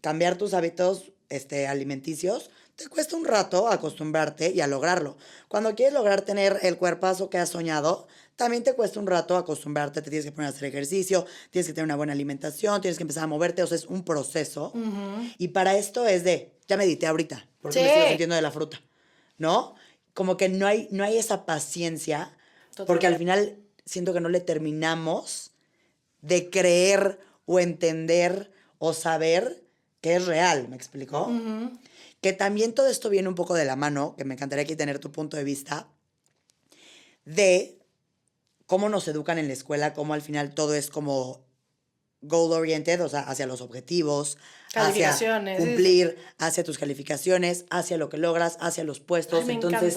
[0.00, 5.16] cambiar tus hábitos este, alimenticios, te cuesta un rato acostumbrarte y a lograrlo.
[5.48, 10.02] Cuando quieres lograr tener el cuerpazo que has soñado, también te cuesta un rato acostumbrarte,
[10.02, 13.02] te tienes que poner a hacer ejercicio, tienes que tener una buena alimentación, tienes que
[13.02, 14.72] empezar a moverte, o sea, es un proceso.
[15.38, 18.80] Y para esto es de, ya medité ahorita, porque me estoy sintiendo de la fruta,
[19.38, 19.74] ¿no?
[20.12, 22.36] Como que no hay, no hay esa paciencia,
[22.86, 25.52] porque al final siento que no le terminamos
[26.20, 29.64] de creer o entender o saber
[30.02, 31.32] que es real, ¿me explicó?
[32.20, 34.98] Que también todo esto viene un poco de la mano, que me encantaría aquí tener
[34.98, 35.88] tu punto de vista,
[37.24, 37.75] de
[38.66, 41.46] cómo nos educan en la escuela, cómo al final todo es como
[42.22, 44.38] goal oriented, o sea, hacia los objetivos,
[44.74, 45.16] hacia
[45.56, 49.48] cumplir, hacia tus calificaciones, hacia lo que logras, hacia los puestos.
[49.48, 49.96] Entonces,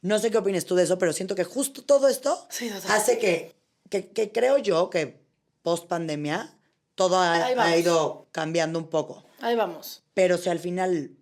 [0.00, 2.46] no sé qué opinas tú de eso, pero siento que justo todo esto
[2.88, 3.54] hace que,
[3.88, 5.20] que, creo yo que
[5.62, 6.56] post pandemia
[6.94, 9.24] todo ha, ido cambiando un poco.
[9.40, 10.02] Ahí vamos.
[10.14, 11.12] Pero si al final,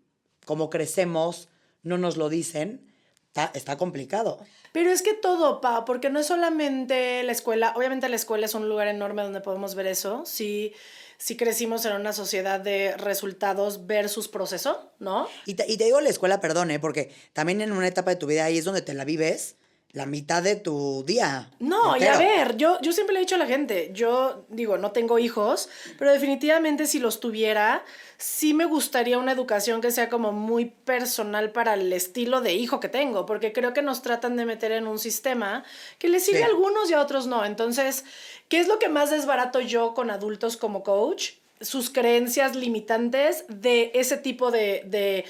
[0.44, 1.48] como crecemos,
[1.82, 2.92] no nos lo dicen,
[3.26, 4.40] está, está complicado.
[4.72, 8.54] Pero es que todo, Pa, porque no es solamente la escuela, obviamente la escuela es
[8.54, 10.72] un lugar enorme donde podemos ver eso, sí,
[11.18, 15.28] sí crecimos en una sociedad de resultados versus proceso, ¿no?
[15.44, 16.78] Y te, digo la escuela, perdón, ¿eh?
[16.78, 19.56] porque también en una etapa de tu vida ahí es donde te la vives
[19.92, 21.50] la mitad de tu día.
[21.58, 24.78] No, y a ver, yo, yo siempre le he dicho a la gente, yo digo,
[24.78, 27.84] no tengo hijos, pero definitivamente si los tuviera,
[28.16, 32.78] sí me gustaría una educación que sea como muy personal para el estilo de hijo
[32.78, 35.64] que tengo, porque creo que nos tratan de meter en un sistema
[35.98, 36.44] que les sirve Sí.
[36.44, 37.44] a algunos y a otros no.
[37.44, 38.04] Entonces,
[38.48, 41.30] ¿qué es lo que más desbarato yo con adultos como coach?
[41.60, 45.24] Sus creencias limitantes de ese tipo de, de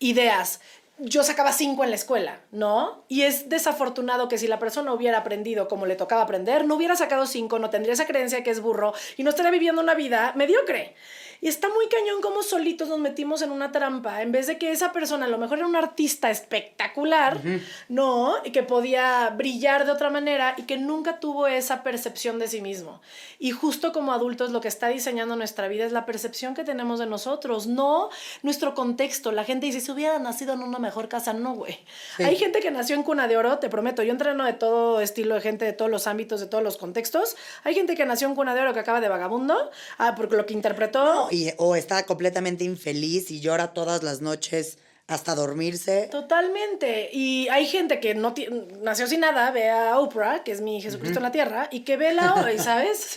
[0.00, 0.60] ideas
[1.02, 3.04] yo sacaba cinco en la escuela, ¿no?
[3.08, 6.96] Y es desafortunado que si la persona hubiera aprendido como le tocaba aprender, no hubiera
[6.96, 10.32] sacado cinco, no tendría esa creencia que es burro y no estaría viviendo una vida
[10.36, 10.94] mediocre.
[11.42, 14.72] Y está muy cañón como solitos nos metimos en una trampa, en vez de que
[14.72, 17.40] esa persona a lo mejor era un artista espectacular,
[17.88, 18.34] ¿no?
[18.44, 22.60] Y que podía brillar de otra manera y que nunca tuvo esa percepción de sí
[22.60, 23.00] mismo.
[23.38, 26.98] Y justo como adultos lo que está diseñando nuestra vida es la percepción que tenemos
[26.98, 28.10] de nosotros, no
[28.42, 29.32] nuestro contexto.
[29.32, 31.78] La gente dice, si hubiera nacido en una mejor casa, no, güey.
[32.18, 32.22] Sí.
[32.22, 35.36] Hay gente que nació en cuna de oro, te prometo, yo entreno de todo estilo
[35.36, 37.36] de gente, de todos los ámbitos, de todos los contextos.
[37.64, 40.44] Hay gente que nació en cuna de oro que acaba de vagabundo, ah, porque lo
[40.44, 41.29] que interpretó...
[41.30, 46.08] Y, o está completamente infeliz y llora todas las noches hasta dormirse.
[46.10, 47.10] Totalmente.
[47.12, 48.32] Y hay gente que no
[48.80, 51.96] nació sin nada, ve a Oprah, que es mi Jesucristo en la tierra, y que
[51.96, 52.98] ve la hoy, ¿sabes?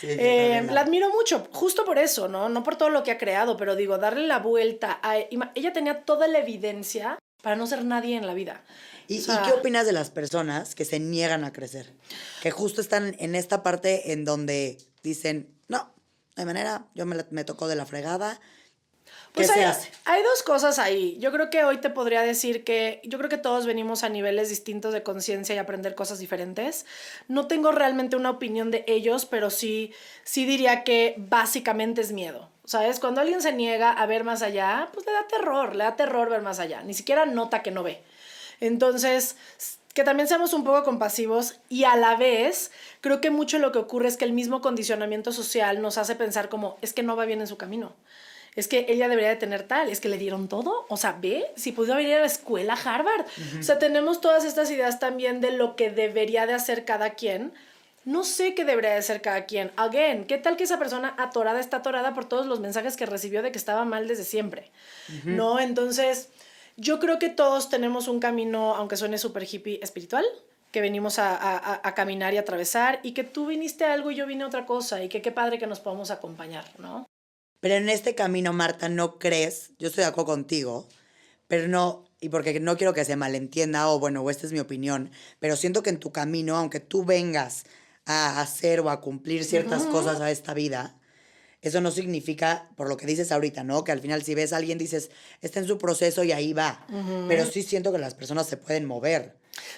[0.00, 2.48] Sí, Eh, la- admiro mucho, justo por eso, ¿no?
[2.48, 5.16] No por todo lo que ha creado, pero digo, darle la vuelta a...
[5.54, 8.62] Ella tenía toda la evidencia para no ser nadie en la vida.
[9.08, 11.92] ¿Y, O y sea, qué opinas de las personas que se niegan a crecer?
[12.42, 15.93] Que justo están en esta parte en donde dicen, no
[16.36, 18.40] hay manera, yo me, me tocó de la fregada.
[19.34, 19.64] ¿Qué Pues hay,
[20.04, 21.18] hay dos cosas ahí.
[21.18, 24.48] Yo creo que hoy te podría decir que yo creo que todos venimos a niveles
[24.48, 26.86] distintos de conciencia y aprender cosas diferentes.
[27.26, 29.92] No tengo realmente una opinión de ellos, pero sí,
[30.22, 32.48] sí diría que básicamente es miedo.
[32.64, 33.00] ¿Sabes?
[33.00, 36.30] Cuando alguien se niega a ver más allá, pues le da terror, le da terror
[36.30, 36.82] ver más allá.
[36.82, 38.02] Ni siquiera nota que no ve.
[38.60, 39.36] Entonces,
[39.94, 43.78] que también seamos un poco compasivos y a la vez creo que mucho lo que
[43.78, 47.24] ocurre es que el mismo condicionamiento social nos hace pensar como es que no va
[47.24, 47.92] bien en su camino.
[48.56, 50.86] Es que ella debería de tener tal, es que le dieron todo.
[50.88, 53.26] O sea, ve, si pudo ir a la escuela Harvard.
[53.58, 57.52] O sea, tenemos todas estas ideas también de lo que debería de hacer cada quien.
[58.04, 59.72] No sé qué debería de hacer cada quien.
[59.76, 63.42] Again, ¿qué tal que esa persona atorada está atorada por todos los mensajes que recibió
[63.42, 64.70] de que estaba mal desde siempre?
[65.24, 65.58] ¿No?
[65.58, 66.28] Entonces,
[66.76, 70.24] yo creo que todos tenemos un camino, aunque suene súper hippie, espiritual,
[70.72, 74.10] que venimos a, a- a- a caminar y atravesar, y que tú viniste a algo
[74.10, 77.06] y yo vine a otra cosa, y que qué padre que nos podamos acompañar, ¿no?
[77.60, 80.86] Pero en este camino, Marta, no crees, yo estoy de acuerdo contigo,
[81.48, 84.58] pero no, y porque no quiero que se malentienda, o bueno, o esta es mi
[84.58, 87.64] opinión, pero siento que en tu camino, aunque tú vengas
[88.06, 90.98] a hacer o a cumplir ciertas cosas a esta vida,
[91.64, 93.82] eso no significa, por lo que dices ahorita, ¿no?
[93.84, 95.10] Que al final si ves a alguien dices,
[95.42, 96.86] está en su proceso y ahí va.
[97.28, 99.34] Pero sí siento que las personas se pueden mover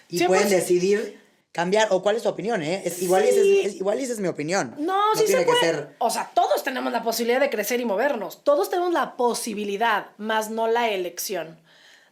[0.09, 1.21] y pueden cien- decidir
[1.53, 1.89] cambiar.
[1.91, 2.83] ¿O cuál es tu opinión, eh?
[2.85, 3.61] Es, igual, esa Sí.
[3.61, 4.75] es, es- igual esa es mi opinión.
[4.79, 5.61] No, sí tiene se puede.
[5.61, 5.89] que ser...
[5.99, 8.45] O sea, todos tenemos la posibilidad de crecer y movernos.
[8.45, 11.59] Todos tenemos la posibilidad, más no la elección.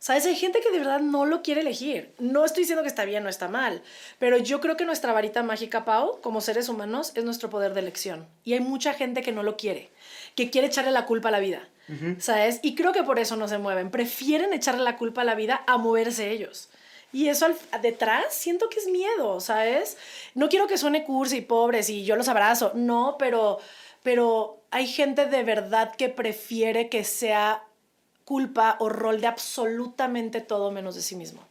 [0.04, 0.26] ¿Sabes?
[0.26, 2.12] Hay gente que de verdad no lo quiere elegir.
[2.18, 3.80] No estoy diciendo que está bien o está mal,
[4.18, 7.80] pero yo creo que nuestra varita mágica, Pau, como seres humanos, es nuestro poder de
[7.80, 8.28] elección.
[8.44, 9.88] Y hay mucha gente que no lo quiere,
[10.34, 11.66] que quiere echarle la culpa a la vida.
[12.20, 12.60] ¿Sabes?
[12.60, 13.90] Y creo que por eso no se mueven.
[13.90, 16.68] Prefieren echarle la culpa a la vida a moverse ellos.
[17.10, 19.96] Y eso al- detrás siento que es miedo, ¿sabes?
[20.34, 23.58] No quiero que suene cursi y pobres y yo los abrazo, no, pero,
[24.02, 27.62] pero hay gente de verdad que prefiere que sea
[28.24, 31.42] culpa o rol de absolutamente todo menos de sí mismo.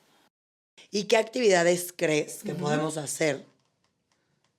[0.92, 3.46] ¿Y qué actividades crees que podemos hacer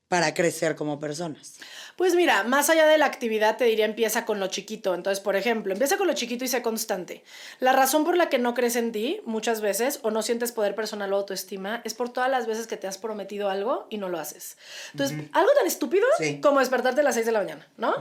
[0.09, 1.57] para crecer como personas?
[1.97, 4.95] Pues mira, más allá de la actividad te diría empieza con lo chiquito.
[4.95, 7.23] Entonces, por ejemplo, empieza con lo chiquito y sé constante.
[7.61, 10.75] La razón por la que no crees en ti muchas veces o no sientes poder
[10.75, 14.09] personal o autoestima es por todas las veces que te has prometido algo y no
[14.09, 14.57] lo haces.
[14.93, 16.41] Entonces, algo tan estúpido Sí.
[16.41, 17.95] como despertarte a las 6 de la mañana, ¿no?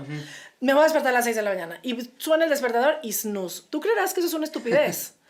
[0.59, 3.11] Me voy a despertar a las 6 de la mañana y suena el despertador y
[3.13, 3.63] snooze.
[3.69, 5.15] Tú creerás que eso es una estupidez.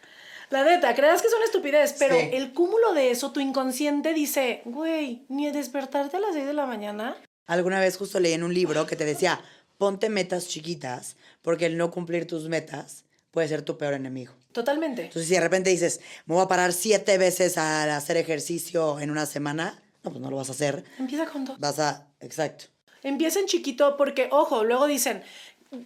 [0.49, 2.29] La neta, creerás que es una estupidez, pero Sí.
[2.33, 6.67] el cúmulo de eso, tu inconsciente dice, güey, ni despertarte a las 6 de la
[6.67, 7.15] mañana
[7.45, 9.41] Alguna vez justo leí en un libro que te decía,
[9.77, 14.33] ponte metas chiquitas, porque el no cumplir tus metas puede ser tu peor enemigo.
[14.51, 15.03] Totalmente.
[15.05, 19.11] Entonces, si de repente dices, me voy a parar siete veces a hacer ejercicio en
[19.11, 20.83] una semana, no, pues no lo vas a hacer.
[20.99, 21.59] Empieza con dos.
[21.59, 22.65] Vas a, exacto.
[23.01, 25.23] Empieza en chiquito porque, ojo, luego dicen,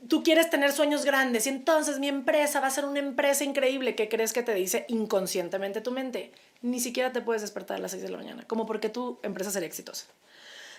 [0.07, 3.95] tú quieres tener sueños grandes y entonces mi empresa va a ser una empresa increíble.
[3.95, 6.31] ¿Qué crees que te dice inconscientemente tu mente?
[6.61, 9.51] Ni siquiera te puedes despertar a las 6 de la mañana, como porque tu empresa
[9.51, 10.05] sería exitosa.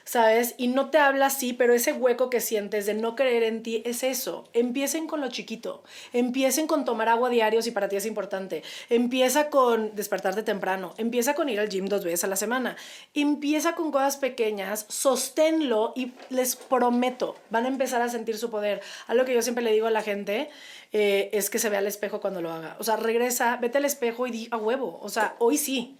[0.09, 0.55] ¿Sabes?
[0.57, 3.83] Y no te habla así, pero ese hueco que sientes de no creer en ti
[3.85, 4.49] es eso.
[4.55, 5.83] Empiecen con lo chiquito.
[6.15, 8.63] Empiecen con tomar agua diario si para ti es importante.
[8.89, 10.95] Empieza con despertarte temprano.
[10.97, 12.75] Empieza con ir al gym dos veces a la semana.
[13.13, 18.81] Empieza con cosas pequeñas, sosténlo y les prometo, van a empezar a sentir su poder.
[19.09, 20.49] Algo que yo siempre le digo a la gente
[20.93, 22.77] eh, es que se vea al espejo cuando lo haga.
[22.81, 24.99] O sea, regresa, vete al espejo y di a huevo.
[25.03, 25.99] O sea, hoy sí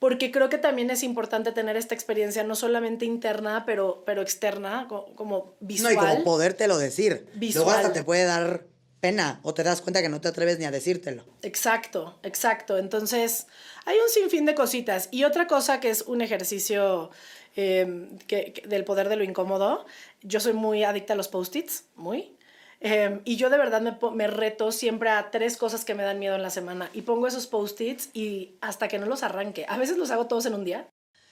[0.00, 4.88] porque creo que también es importante tener esta experiencia no solamente interna, pero, pero externa,
[4.88, 5.94] como visual.
[5.94, 7.28] No, y como podértelo decir.
[7.34, 7.66] Visual.
[7.66, 8.64] Luego hasta te puede dar
[9.00, 11.24] pena o te das cuenta que no te atreves ni a decírtelo.
[11.42, 12.78] Exacto, exacto.
[12.78, 13.46] Entonces,
[13.84, 15.08] hay un sinfín de cositas.
[15.10, 17.10] Y otra cosa que es un ejercicio
[17.56, 19.84] eh, que, del poder de lo incómodo,
[20.22, 22.34] yo soy muy adicta a los post-its, muy.
[22.80, 26.18] Em, y yo de verdad me, me, reto siempre a tres cosas que me dan
[26.18, 29.66] miedo en la semana y pongo esos post-its y hasta que no los arranque.
[29.68, 30.88] A veces los hago todos en un día.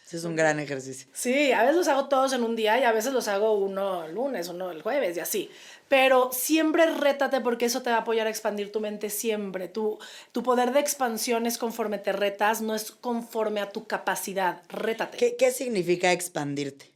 [0.08, 1.06] Ese es un gran ejercicio.
[1.12, 4.04] Sí, a veces los hago todos en un día y a veces los hago uno
[4.04, 5.50] el lunes, uno el jueves y así.
[5.88, 9.68] Pero siempre rétate porque eso te va a apoyar a expandir tu mente siempre.
[9.68, 9.98] Tu,
[10.32, 14.62] tu poder de expansión es conforme te retas, no es conforme a tu capacidad.
[14.68, 15.18] Rétate.
[15.18, 16.90] ¿Qué, qué significa expandirte?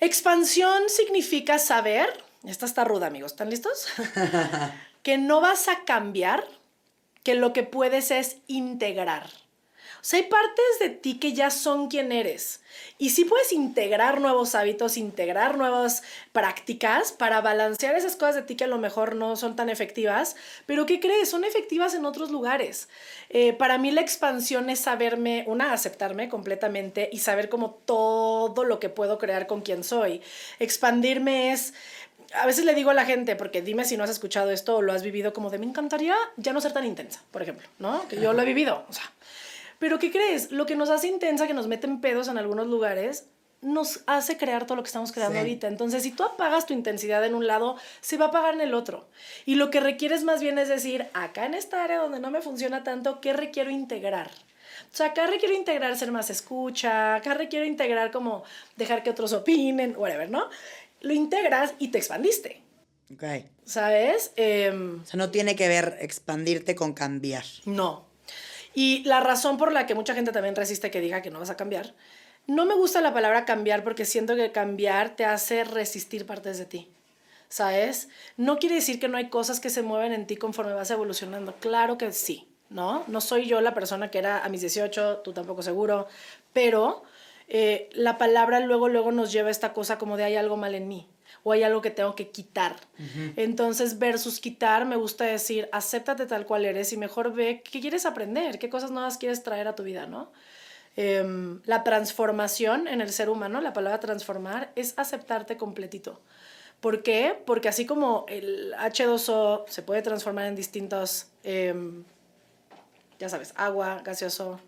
[0.00, 2.08] Expansión significa saber
[2.46, 3.32] esta está ruda, amigos.
[3.32, 3.86] ¿Están listos?
[5.02, 6.46] que no vas a cambiar,
[7.22, 9.28] que lo que puedes es integrar.
[10.04, 12.60] O sea, hay partes de ti que ya son quien eres.
[12.98, 18.54] Y sí puedes integrar nuevos hábitos, integrar nuevas prácticas para balancear esas cosas de ti
[18.54, 21.30] que a lo mejor no son tan efectivas, pero ¿qué crees?
[21.30, 22.90] Son efectivas en otros lugares.
[23.30, 28.80] Eh, para mí la expansión es saberme, una, aceptarme completamente y saber como todo lo
[28.80, 30.20] que puedo crear con quien soy.
[30.58, 31.72] Expandirme es
[32.34, 34.82] a veces le digo a la gente, porque dime si no has escuchado esto o
[34.82, 38.06] lo has vivido como de me encantaría ya no ser tan intensa, por ejemplo, ¿no?
[38.08, 39.10] Que yo lo he vivido, o sea.
[39.78, 40.50] Pero ¿qué crees?
[40.50, 43.26] Lo que nos hace intensa, que nos meten pedos en algunos lugares,
[43.60, 45.66] nos hace crear todo lo que estamos creando ahorita.
[45.68, 48.74] Entonces, si tú apagas tu intensidad en un lado, se va a apagar en el
[48.74, 49.08] otro.
[49.46, 52.42] Y lo que requieres más bien es decir, acá en esta área donde no me
[52.42, 54.30] funciona tanto, ¿qué requiero integrar?
[54.92, 58.44] O sea, acá requiero integrar ser más escucha, acá requiero integrar como
[58.76, 60.48] dejar que otros opinen, whatever, ¿no?
[61.04, 62.60] Lo integras y te expandiste.
[63.12, 63.22] Ok.
[63.64, 64.32] ¿Sabes?
[64.36, 67.44] Em, o sea, no tiene que ver expandirte con cambiar.
[67.64, 68.06] No.
[68.74, 71.50] Y la razón por la que mucha gente también resiste que diga que no vas
[71.50, 71.94] a cambiar,
[72.46, 76.66] no me gusta la palabra cambiar porque siento que cambiar te hace resistir partes de
[76.66, 76.90] ti.
[77.48, 78.08] ¿Sabes?
[78.36, 81.54] No quiere decir que no hay cosas que se mueven en ti conforme vas evolucionando.
[81.60, 83.04] Claro que sí, ¿no?
[83.06, 86.08] No soy yo la persona que era a mis 18, tú tampoco seguro,
[86.52, 87.04] pero
[87.48, 90.74] eh, la palabra luego, luego nos lleva a esta cosa como de hay algo mal
[90.74, 91.08] en mí
[91.42, 92.76] o hay algo que tengo que quitar.
[93.36, 98.06] Entonces, versus quitar, me gusta decir, acéptate tal cual eres y mejor ve qué quieres
[98.06, 100.32] aprender, qué cosas nuevas quieres traer a tu vida, ¿no?
[100.96, 106.20] Em, la transformación en el ser humano, la palabra transformar, es aceptarte completito.
[106.80, 107.36] ¿Por qué?
[107.44, 112.04] Porque así como el H2O se puede transformar en distintos, em,
[113.18, 114.60] ya sabes, agua, gaseoso,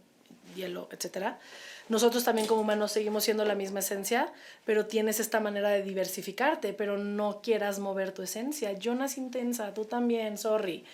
[0.55, 1.39] hielo, etcétera,
[1.88, 4.33] nosotros también como humanos seguimos siendo la misma esencia,
[4.64, 8.72] pero tienes esta manera de diversificarte, pero no quieras mover tu esencia.
[8.72, 10.85] Yo nací intensa, tú también, sorry.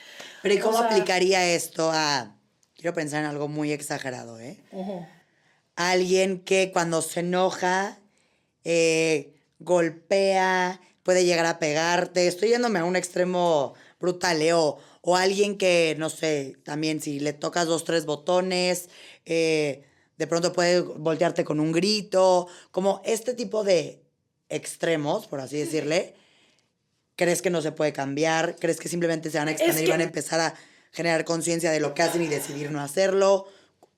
[0.42, 2.34] Pero ¿y cómo aplicaría esto a,
[2.76, 4.58] quiero pensar en algo muy exagerado, ¿eh?
[5.76, 7.98] Alguien que cuando se enoja,
[8.64, 12.26] eh, golpea, puede llegar a pegarte.
[12.26, 14.52] Estoy yéndome a un extremo brutal, ¿eh?
[14.52, 18.88] O, o alguien que, no sé, también si le tocas dos, tres botones,
[19.24, 19.84] eh,
[20.22, 24.04] de pronto puede voltearte con un grito, como este tipo de
[24.48, 26.14] extremos, por así decirle,
[27.16, 30.00] crees que no se puede cambiar, crees que simplemente se van a expandir y van
[30.00, 30.54] a empezar a
[30.92, 33.48] generar conciencia de lo que hacen y decidir no hacerlo.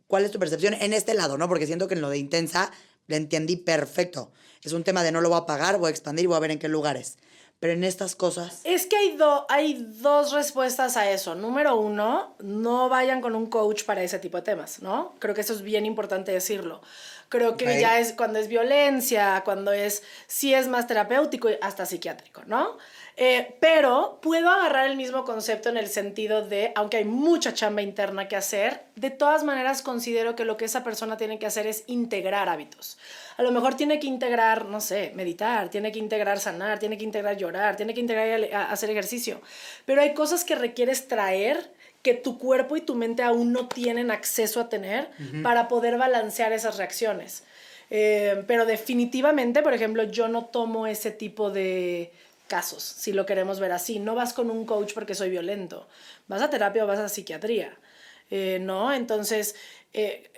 [0.07, 1.47] ¿Cuál es tu percepción en este lado, no?
[1.47, 2.73] Porque siento que en lo de intensa
[3.07, 4.33] le entendí perfecto.
[4.63, 6.41] Es un tema de no lo voy a pagar, voy a expandir y voy a
[6.41, 7.19] ver en qué lugares.
[7.65, 8.61] Pero en estas cosas...
[8.65, 9.17] Es que hay,
[9.49, 11.35] hay dos respuestas a eso.
[11.35, 15.15] Número uno, no vayan con un coach para ese tipo de temas, ¿no?
[15.19, 16.83] Creo que eso es bien importante decirlo.
[17.31, 21.87] Creo que ya es cuando es violencia, cuando es, sí es más terapéutico y hasta
[21.87, 22.77] psiquiátrico, ¿no?
[23.17, 27.81] Eh, pero puedo agarrar el mismo concepto en el sentido de, aunque hay mucha chamba
[27.81, 31.67] interna que hacer, de todas maneras considero que lo que esa persona tiene que hacer
[31.67, 32.99] es integrar hábitos.
[33.37, 37.05] A lo mejor tiene que integrar, no sé, meditar, tiene que integrar sanar, tiene que
[37.05, 39.41] integrar llorar, tiene que integrar hacer ejercicio.
[39.85, 44.11] Pero hay cosas que requieres traer que tu cuerpo y tu mente aún no tienen
[44.11, 45.09] acceso a tener
[45.43, 47.45] para poder balancear esas reacciones.
[47.91, 52.13] Eh, pero definitivamente, por ejemplo, yo no tomo ese tipo de
[52.47, 53.99] casos, si lo queremos ver así.
[53.99, 55.89] No vas con un coach porque soy violento.
[56.29, 57.77] Vas a terapia o vas a psiquiatría.
[58.31, 58.93] Eh, ¿No?
[58.93, 59.55] Entonces,
[59.93, 60.31] eh,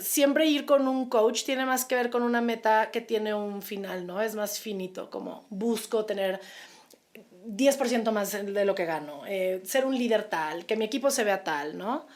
[0.00, 3.62] siempre ir con un coach tiene más que ver con una meta que tiene un
[3.62, 4.20] final, ¿no?
[4.20, 6.40] Es más finito, como busco tener
[7.46, 11.24] 10% más de lo que gano, eh, ser un líder tal, que mi equipo se
[11.24, 12.06] vea tal, ¿no?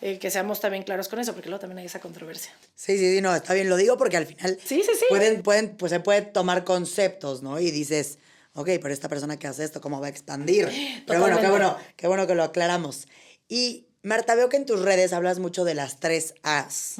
[0.00, 2.52] Eh, que seamos también claros con eso, porque luego también hay esa controversia.
[2.74, 5.06] Sí, sí, sí, no, está bien, lo digo porque al final sí, sí, sí.
[5.08, 7.58] Pueden, pueden, pues se puede tomar conceptos, ¿no?
[7.58, 8.18] Y dices,
[8.54, 10.68] ok, pero esta persona que hace esto, ¿cómo va a expandir?
[11.06, 13.08] Pero bueno, qué bueno, qué bueno que lo aclaramos.
[13.48, 16.94] Y Marta, veo que en tus redes hablas mucho de las tres A's.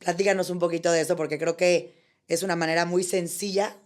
[0.00, 1.94] Platícanos un poquito de eso porque creo que
[2.26, 3.76] es una manera muy sencilla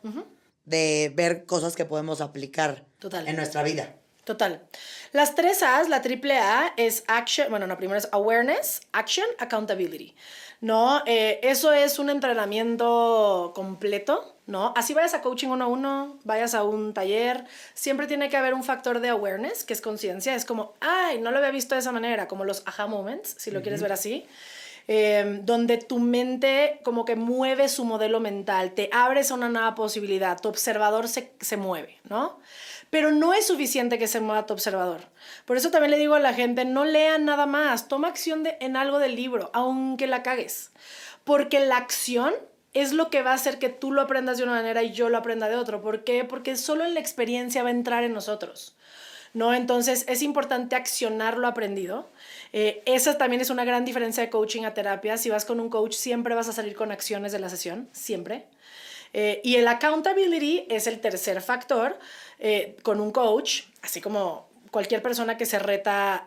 [0.64, 2.86] de ver cosas que podemos aplicar
[3.26, 3.94] en nuestra vida.
[4.24, 4.66] Total.
[5.12, 10.14] Las tres A's, la triple A es action, bueno, no, primero es awareness, action, accountability.
[10.60, 11.02] ¿No?
[11.06, 14.74] Eh, eso es un entrenamiento completo, ¿no?
[14.76, 18.52] Así vayas a coaching uno a uno, vayas a un taller, siempre tiene que haber
[18.52, 20.34] un factor de awareness, que es conciencia.
[20.34, 23.50] Es como, ay, no lo había visto de esa manera, como los aha moments, si
[23.50, 24.26] lo quieres ver así.
[24.92, 29.76] Em, donde tu mente como que mueve su modelo mental, te abres a una nueva
[29.76, 32.40] posibilidad, tu observador se, se mueve, ¿no?
[32.90, 35.02] Pero no es suficiente que se mueva tu observador.
[35.44, 38.56] Por eso también le digo a la gente, no lean nada más, toma acción de,
[38.58, 40.72] en algo del libro, aunque la cagues.
[41.22, 42.34] Porque la acción
[42.74, 45.08] es lo que va a hacer que tú lo aprendas de una manera y yo
[45.08, 45.80] lo aprenda de otro.
[45.82, 46.24] ¿Por qué?
[46.24, 48.76] Porque solo en la experiencia va a entrar en nosotros.
[49.32, 49.54] ¿No?
[49.54, 52.08] Entonces es importante accionar lo aprendido.
[52.52, 55.16] Eh, esa también es una gran diferencia de coaching a terapia.
[55.16, 58.46] Si vas con un coach, siempre vas a salir con acciones de la sesión, siempre.
[59.12, 61.98] Eh, y el accountability es el tercer factor
[62.38, 66.24] eh, con un coach, así como cualquier persona que se reta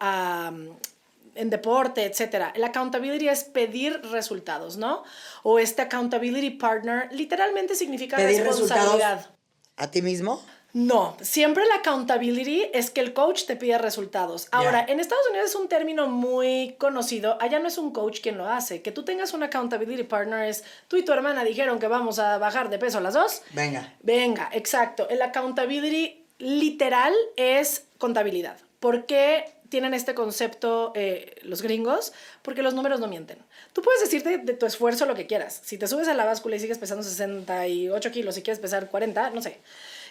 [1.35, 2.51] en deporte, etc.
[2.53, 5.03] El accountability es pedir resultados, ¿no?
[5.43, 9.29] O este accountability partner literalmente significa pedir responsabilidad.
[9.77, 10.43] ¿A ti mismo?
[10.73, 14.47] No, siempre la accountability es que el coach te pide resultados.
[14.49, 18.39] Ahora, en Estados Unidos es un término muy conocido, allá no es un coach quien
[18.39, 18.81] lo hace.
[18.81, 22.39] Que tú tengas un accountability partner es, tú y tu hermana dijeron que vamos a
[22.39, 23.43] bajar de peso las dos.
[23.51, 23.93] Venga.
[24.01, 25.07] Venga, exacto.
[25.09, 28.57] El accountability literal es contabilidad.
[28.79, 32.13] ¿Por qué tienen este concepto eh, los gringos?
[32.41, 33.37] Porque los números no mienten.
[33.73, 35.61] Tú puedes decirte de tu esfuerzo lo que quieras.
[35.63, 39.29] Si te subes a la báscula y sigues pesando 68 kilos y quieres pesar 40,
[39.29, 39.59] no sé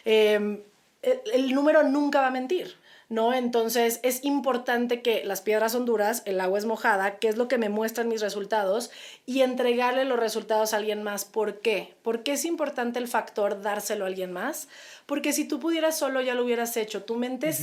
[0.05, 0.61] Em,
[1.03, 2.77] el, número nunca va a mentir.
[3.13, 3.35] ¿no?
[3.35, 7.47] Entonces es importante que las piedras son duras, el agua es mojada, que es lo
[7.47, 8.91] que me muestran mis resultados,
[9.27, 11.27] y entregarle los resultados a alguien más.
[11.27, 11.93] ¿Por qué?
[12.01, 14.67] ¿Por qué es importante el factor dárselo a alguien más?
[15.05, 17.03] Porque si tú pudieras solo ya lo hubieras hecho.
[17.03, 17.55] Tu mente,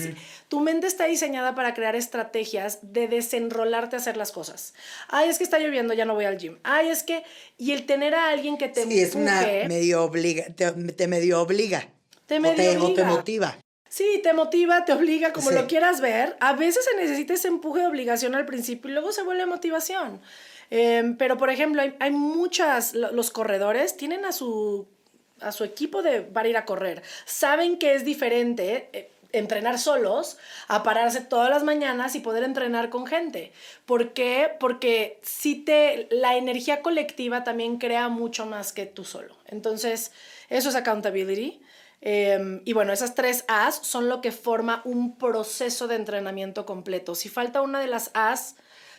[0.50, 4.76] tu mente está diseñada para crear estrategias de desenrolarte a hacer las cosas.
[5.08, 6.60] Ay, es que está lloviendo, ya no voy al gym.
[6.62, 7.24] Ay, es que...
[7.58, 11.90] Y el tener a alguien que te sí, es una medio obliga, te medio obliga.
[12.30, 13.58] Te, te, motiva.
[13.90, 16.38] Sí, te motiva, te obliga, como lo quieras ver.
[16.40, 20.22] A veces se necesita ese empuje de obligación al principio y luego se vuelve motivación.
[20.70, 24.88] Em, pero, por ejemplo, hay, hay, muchas, los corredores tienen a su,
[25.42, 27.02] a su equipo de, para ir a correr.
[27.26, 32.92] Saben que es diferente eh, entrenar solos a pararse todas las mañanas y poder entrenar
[32.92, 33.54] con gente.
[33.88, 34.52] ¿Por qué?
[34.60, 39.36] Porque si te, la energía colectiva también crea mucho más que tú solo.
[39.48, 40.12] Entonces,
[40.50, 41.60] eso es accountability.
[42.02, 47.16] Em, y bueno, esas tres As son lo que forma un proceso de entrenamiento completo.
[47.16, 48.56] Si falta una de las As,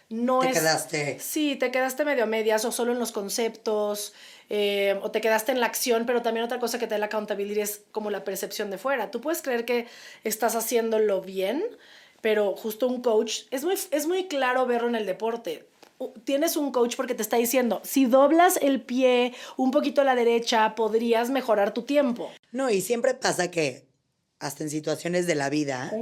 [0.09, 0.55] no te es...
[0.55, 1.21] Te quedaste...
[1.21, 4.13] Sí, te quedaste medio a medias o solo en los conceptos
[4.49, 7.07] em, o te quedaste en la acción, pero también otra cosa que te da la
[7.07, 9.11] accountability es como la percepción de fuera.
[9.11, 9.87] Tú puedes creer que
[10.25, 11.65] estás haciéndolo bien,
[12.21, 15.67] pero justo un coach, es muy, es muy claro verlo en el deporte
[16.25, 20.15] tienes un coach porque te está diciendo, si doblas el pie un poquito a la
[20.15, 22.31] derecha, podrías mejorar tu tiempo.
[22.53, 23.87] No, y siempre pasa que
[24.39, 25.93] hasta en situaciones de la vida,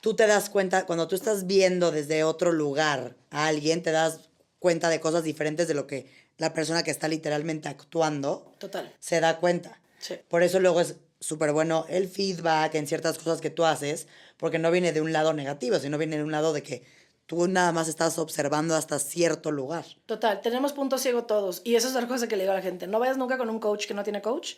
[0.00, 4.28] tú te das cuenta, cuando tú estás viendo desde otro lugar a alguien, te das
[4.58, 6.06] cuenta de cosas diferentes de lo que
[6.36, 8.92] la persona que está literalmente actuando Total.
[9.00, 9.80] se da cuenta.
[10.28, 14.06] Por eso luego es súper bueno el feedback en ciertas cosas que tú haces,
[14.36, 16.84] porque no viene de un lado negativo, sino viene de un lado de que
[17.26, 19.84] tú nada más estás observando hasta cierto lugar.
[20.06, 21.62] Total, tenemos punto ciego todos.
[21.64, 22.86] Y eso es otra cosa que le digo a la gente.
[22.86, 24.54] No vayas nunca con un coach que no tiene coach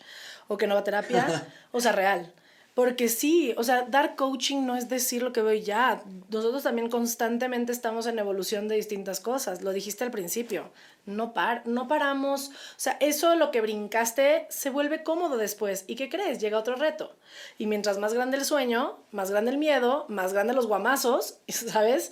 [0.47, 2.33] o que no va a terapia, o sea, real.
[2.77, 6.03] Porque sí, o sea, dar coaching no es decir lo que veo ya.
[6.29, 9.63] Nosotros también constantemente estamos en evolución de distintas cosas.
[9.63, 10.69] Lo dijiste al principio.
[11.07, 12.49] No, par no paramos.
[12.49, 15.85] O sea, eso lo que brincaste se vuelve cómodo después.
[15.87, 16.37] ¿Y qué crees?
[16.37, 17.15] Llega otro reto.
[17.57, 22.11] Y mientras más grande el sueño, más grande el miedo, más grande los guamazos, ¿sabes?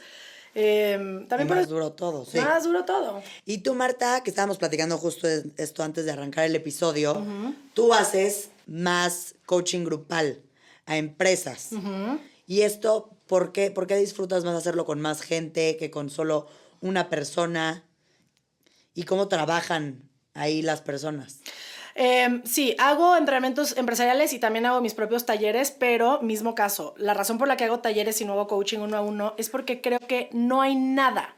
[0.57, 2.39] Em, también más duro todo, sí.
[2.39, 3.21] Más duro todo.
[3.45, 5.27] Y tú, Marta, que estábamos platicando justo
[5.57, 7.25] esto antes de arrancar el episodio,
[7.73, 10.41] tú haces más coaching grupal
[10.85, 11.71] a empresas.
[12.47, 16.47] Y esto, ¿por qué, ¿por qué disfrutas más hacerlo con más gente que con solo
[16.79, 17.83] una persona?
[18.93, 21.41] ¿Y cómo trabajan ahí las personas?
[21.97, 26.93] Em, sí, hago entrenamientos empresariales y también hago mis propios talleres, pero mismo caso.
[26.97, 29.49] La razón por la que hago talleres y no hago coaching uno a uno es
[29.49, 31.35] porque creo que no hay nada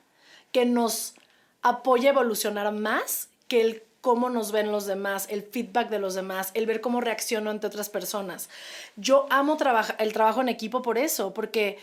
[0.51, 1.14] que nos
[1.62, 6.16] apoye a evolucionar más que el cómo nos ven los demás, el feedback de los
[6.16, 8.49] demás, el ver cómo reacciono ante otras personas.
[8.95, 9.58] Yo amo
[9.99, 11.78] el trabajo en equipo por eso, porque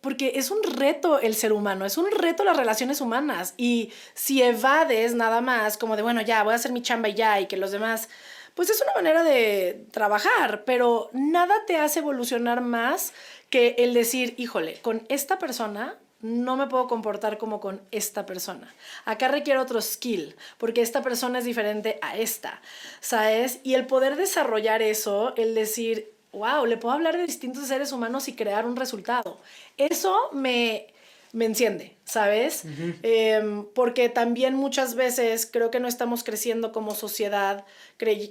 [0.00, 3.54] porque es un reto el ser humano, es un reto las relaciones humanas.
[3.56, 7.14] Y si evades nada más, como de, bueno, ya, voy a hacer mi chamba y
[7.14, 8.08] ya, y que los demás,
[8.54, 13.12] pues es una manera de trabajar, pero nada te hace evolucionar más
[13.50, 18.74] que el decir, híjole, con esta persona no me puedo comportar como con esta persona.
[19.04, 22.60] Acá requiere otro skill, porque esta persona es diferente a esta,
[23.00, 23.60] ¿sabes?
[23.62, 28.28] Y el poder desarrollar eso, el decir, wow, le puedo hablar de distintos seres humanos
[28.28, 29.38] y crear un resultado.
[29.76, 30.86] Eso me,
[31.32, 32.64] me enciende, ¿sabes?
[33.02, 37.64] Em, porque también muchas veces creo que no estamos creciendo como sociedad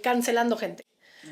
[0.01, 0.83] cancelando gente.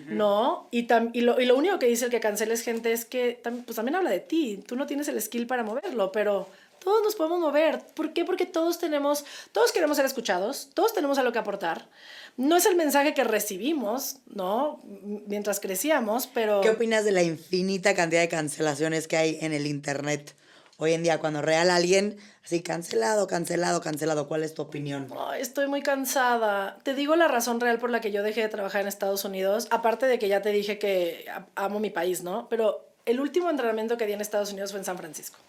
[0.09, 0.67] ¿No?
[0.69, 3.75] Y, y, lo, y, lo, único que dice el que canceles gente es que pues
[3.75, 4.61] también habla de ti.
[4.67, 6.49] Tú no tienes el skill para moverlo, pero
[6.87, 7.81] todos nos podemos mover.
[7.95, 8.23] ¿Por qué?
[8.23, 11.87] Porque todos tenemos, todos queremos ser escuchados, todos tenemos algo que aportar.
[12.37, 14.79] No es el mensaje que recibimos, ¿no?
[15.25, 16.61] Mientras crecíamos, pero...
[16.61, 20.35] ¿Qué opinas de la infinita cantidad de cancelaciones que hay en el Internet
[20.77, 21.19] hoy en día?
[21.19, 24.27] Cuando real alguien, así, cancelado, cancelado, cancelado.
[24.27, 25.07] ¿Cuál es tu opinión?
[25.39, 26.77] estoy muy cansada.
[26.83, 29.67] Te digo la razón real por la que yo dejé de trabajar en Estados Unidos,
[29.71, 31.25] aparte de que ya te dije que
[31.55, 32.47] amo mi país, ¿no?
[32.49, 35.39] Pero el último entrenamiento que di en Estados Unidos fue en San Francisco.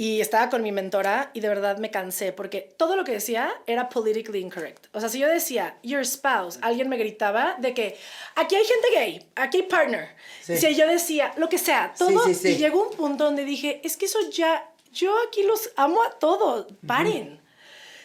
[0.00, 3.52] Y estaba con mi mentora y de verdad me cansé porque todo lo que decía
[3.66, 4.86] era politically incorrect.
[4.94, 7.98] O sea, si yo decía, your spouse, alguien me gritaba de que
[8.34, 10.08] aquí hay gente gay, aquí hay partner.
[10.40, 12.30] Si yo decía, lo que sea, todo.
[12.30, 16.18] y llegó un punto donde dije, es que eso ya, yo aquí los amo a
[16.18, 17.38] todos, paren.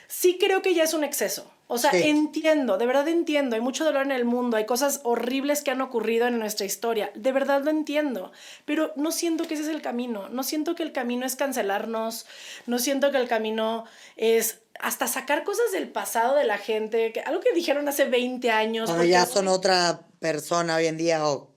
[0.09, 1.49] Sí creo que ya es un exceso.
[1.67, 5.63] O sea, entiendo, de verdad entiendo, hay mucho dolor en el mundo, hay cosas horribles
[5.63, 8.31] que han ocurrido en nuestra historia, de verdad lo entiendo,
[8.65, 12.27] pero no siento que ese es el camino, no siento que el camino es cancelarnos,
[12.67, 13.85] no siento que el camino
[14.15, 18.51] es hasta sacar cosas del pasado de la gente, que, algo que dijeron hace 20
[18.51, 18.89] años.
[18.89, 21.49] Cuando ya son otra persona hoy en día o...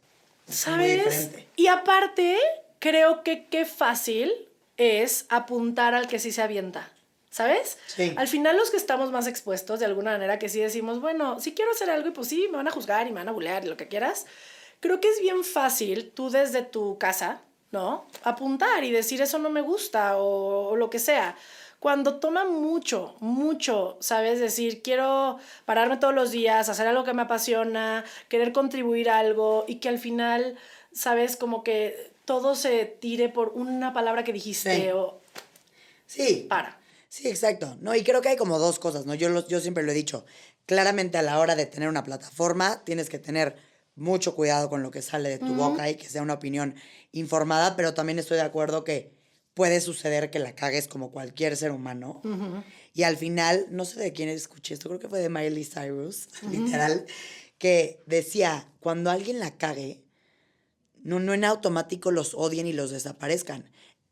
[0.49, 1.31] ¿Sabes?
[1.57, 2.39] Y aparte,
[2.79, 4.33] creo que qué fácil
[4.79, 6.91] es apuntar al que sí se avienta.
[7.39, 7.79] ¿Sabes?
[7.87, 8.13] Sí.
[8.17, 11.55] Al final los que estamos más expuestos, de alguna manera, que sí decimos, bueno, si
[11.55, 13.65] quiero hacer algo y pues sí, me van a juzgar y me van a bulear
[13.65, 14.27] y lo que quieras,
[14.81, 18.09] creo que es bien fácil tú desde tu casa, ¿no?
[18.25, 21.37] Apuntar y decir eso no me gusta o, lo que sea.
[21.79, 24.41] Cuando toma mucho, mucho, ¿sabes?
[24.41, 29.65] Decir, quiero pararme todos los días, hacer algo que me apasiona, querer contribuir a algo
[29.69, 30.57] y que al final,
[30.91, 31.37] ¿sabes?
[31.37, 35.21] Como que todo se tire por una palabra que dijiste o...
[36.09, 36.47] Sí.
[36.49, 36.79] Para.
[37.09, 37.77] Sí, exacto.
[37.81, 39.15] No, y creo que hay como dos cosas, ¿no?
[39.15, 40.25] Yo, yo siempre lo he dicho.
[40.67, 43.57] Claramente a la hora de tener una plataforma tienes que tener
[43.95, 46.75] mucho cuidado con lo que sale de tu boca y que sea una opinión
[47.11, 49.19] informada, pero también estoy de acuerdo que
[49.55, 52.23] puede suceder que la cagues como cualquier ser humano.
[52.95, 56.29] Y al final, no sé de quién escuché esto, creo que fue de Miley Cyrus,
[56.51, 57.07] literal,
[57.59, 60.05] que decía, cuando alguien la cague,
[61.03, 63.69] no, no en automático los odien y los desaparezcan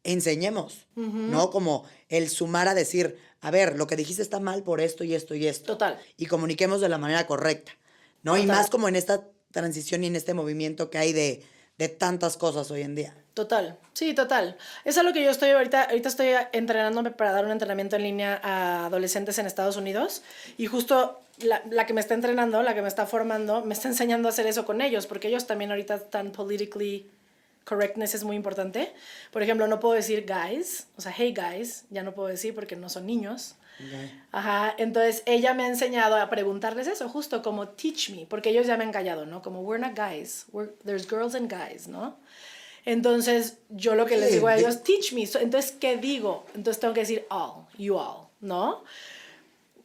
[0.06, 1.50] enseñemos, ¿no?
[1.50, 5.14] Como el sumar a decir, a ver, lo que dijiste está mal por esto y
[5.14, 5.72] esto y esto.
[5.72, 5.98] Total.
[6.16, 7.72] Y comuniquemos de la manera correcta,
[8.22, 8.36] ¿no?
[8.36, 11.44] Y más como en esta transición y en este movimiento que hay de,
[11.78, 13.14] de tantas cosas hoy en día.
[13.34, 14.56] Total, sí, total.
[14.84, 18.40] Es algo que yo estoy ahorita, ahorita estoy entrenándome para dar un entrenamiento en línea
[18.42, 20.22] a adolescentes en Estados Unidos
[20.56, 23.88] y justo la, la, que me está entrenando, la que me está formando, me está
[23.88, 27.10] enseñando a hacer eso con ellos, porque ellos también ahorita están politically
[27.66, 28.92] correctness es muy importante.
[29.32, 32.76] Por ejemplo, no puedo decir guys, o sea, hey guys, ya no puedo decir porque
[32.76, 33.56] no son niños.
[34.32, 38.66] Ajá, entonces ella me ha enseñado a preguntarles eso, justo como teach me, porque ellos
[38.66, 39.42] ya me han callado, ¿no?
[39.42, 42.16] Como we're not guys, we're, there's girls and guys, ¿no?
[42.86, 46.46] Entonces yo lo que les digo a ellos, teach me, entonces, ¿qué digo?
[46.54, 48.82] Entonces tengo que decir all, you all, ¿no?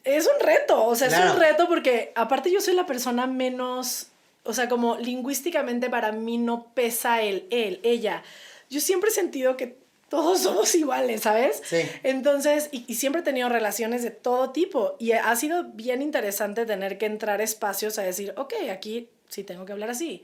[0.04, 4.11] Es un reto, o sea, es un reto porque aparte yo soy la persona menos
[4.44, 8.24] o sea, como lingüísticamente para mí no pesa el él, ella.
[8.70, 9.78] Yo siempre he sentido que
[10.10, 11.62] todos somos iguales, ¿sabes?
[11.64, 11.82] Sí.
[12.04, 16.98] Entonces, y, siempre he tenido relaciones de todo tipo y ha sido bien interesante tener
[16.98, 20.24] que entrar espacios a decir, ok, aquí sí tengo que hablar así.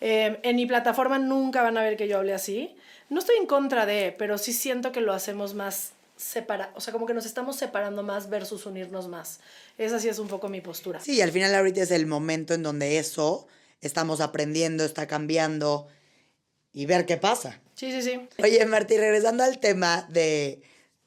[0.00, 2.74] Em, en mi plataforma nunca van a ver que yo hable así.
[3.08, 6.92] No estoy en contra de, pero sí siento que lo hacemos más separa, o sea,
[6.92, 9.40] como que nos estamos separando más versus unirnos más.
[9.78, 11.00] Esa sí es un poco mi postura.
[11.00, 13.46] Sí, al final ahorita es el momento en donde eso
[13.80, 15.88] estamos aprendiendo, está cambiando
[16.72, 17.60] y ver qué pasa.
[17.74, 18.28] Sí, sí, sí.
[18.42, 20.62] Oye, Martí, regresando al tema de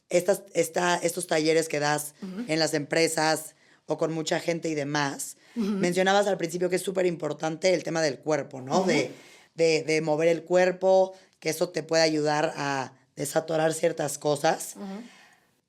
[0.09, 2.13] estas, esta, estos talleres que das
[2.47, 3.55] en las empresas
[3.85, 8.01] o con mucha gente y demás, mencionabas al principio que es súper importante el tema
[8.01, 8.83] del cuerpo, ¿no?
[8.83, 9.11] de,
[9.55, 14.76] de, de, mover el cuerpo, que eso te puede ayudar a desatorar ciertas cosas.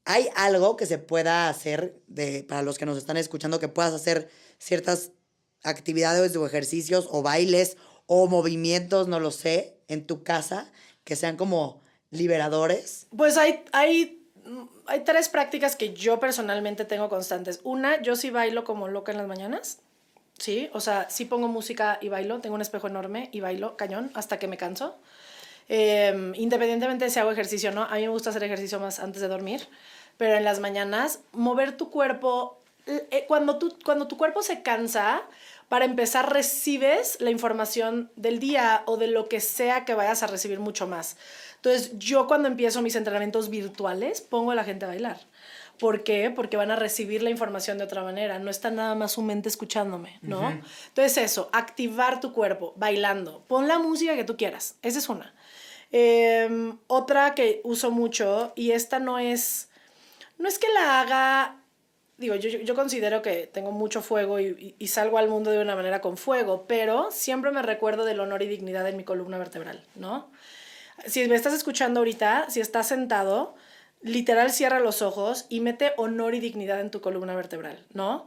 [0.05, 3.93] ¿Hay algo que se pueda hacer de, para los que nos están escuchando, que puedas
[3.93, 5.11] hacer ciertas
[5.65, 7.77] actividades o ejercicios o bailes
[8.07, 10.71] o movimientos, no lo sé, en tu casa
[11.05, 13.07] que sean como liberadores?
[13.17, 14.27] Pues hay, hay,
[14.87, 17.61] hay tres prácticas que yo personalmente tengo constantes.
[17.65, 19.79] Una, yo sí bailo como loca en las mañanas.
[20.39, 24.11] Sí, o sea, sí pongo música y bailo, tengo un espejo enorme y bailo cañón
[24.15, 24.97] hasta que me canso.
[25.69, 29.01] Eh, independientemente de si hago ejercicio o no, a mí me gusta hacer ejercicio más
[29.01, 29.69] antes de dormir,
[30.17, 35.23] pero en las mañanas, mover tu cuerpo, eh, cuando, tu, cuando tu cuerpo se cansa,
[35.69, 40.27] para empezar recibes la información del día o de lo que sea que vayas a
[40.27, 41.17] recibir mucho más.
[41.57, 45.21] Entonces, yo cuando empiezo mis entrenamientos virtuales, pongo a la gente a bailar.
[45.79, 46.31] ¿Por qué?
[46.31, 48.39] Porque van a recibir la información de otra manera.
[48.39, 50.51] No está nada más su mente escuchándome, ¿no?
[50.89, 53.45] Entonces eso, activar tu cuerpo, bailando.
[53.47, 54.77] Pon la música que tú quieras.
[54.83, 55.33] Esa es una.
[55.91, 59.69] Em, otra que uso mucho, y esta no es,
[60.37, 61.57] no es que la haga,
[62.19, 65.77] digo, yo, yo considero que tengo mucho fuego y, y, salgo al mundo de una
[65.77, 69.83] manera con fuego, pero siempre me recuerdo del honor y dignidad en mi columna vertebral,
[69.95, 70.31] ¿no?
[71.07, 73.55] Si me estás escuchando ahorita, si estás sentado,
[74.03, 78.27] literal cierra los ojos y mete honor y dignidad en tu columna vertebral, ¿no?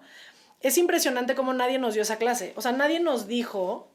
[0.62, 2.54] Es impresionante cómo nadie nos dio esa clase.
[2.56, 3.91] O sea, nadie nos dijo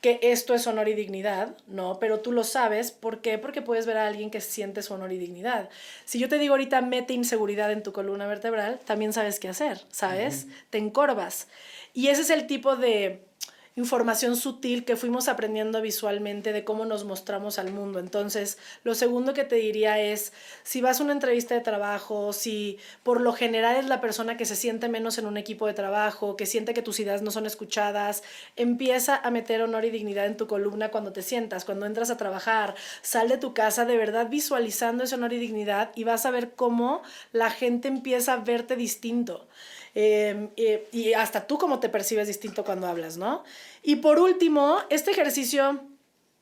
[0.00, 1.98] que esto es honor y dignidad, ¿no?
[1.98, 3.36] Pero tú lo sabes, ¿por qué?
[3.38, 5.68] Porque puedes ver a alguien que siente su honor y dignidad.
[6.06, 9.82] Si yo te digo ahorita mete inseguridad en tu columna vertebral, también sabes qué hacer,
[9.90, 10.46] ¿sabes?
[10.70, 11.48] Te encorvas.
[11.92, 13.29] Y ese es el tipo de
[13.76, 17.98] información sutil que fuimos aprendiendo visualmente de cómo nos mostramos al mundo.
[17.98, 22.78] Entonces, lo segundo que te diría es, si vas a una entrevista de trabajo, si
[23.02, 26.36] por lo general es la persona que se siente menos en un equipo de trabajo,
[26.36, 28.22] que siente que tus ideas no son escuchadas,
[28.56, 32.16] empieza a meter honor y dignidad en tu columna cuando te sientas, cuando entras a
[32.16, 36.30] trabajar, sal de tu casa de verdad visualizando ese honor y dignidad y vas a
[36.30, 37.02] ver cómo
[37.32, 39.46] la gente empieza a verte distinto.
[39.94, 43.44] Em, eh, y hasta tú cómo te percibes distinto cuando hablas, ¿no?
[43.82, 45.80] Y por último, este ejercicio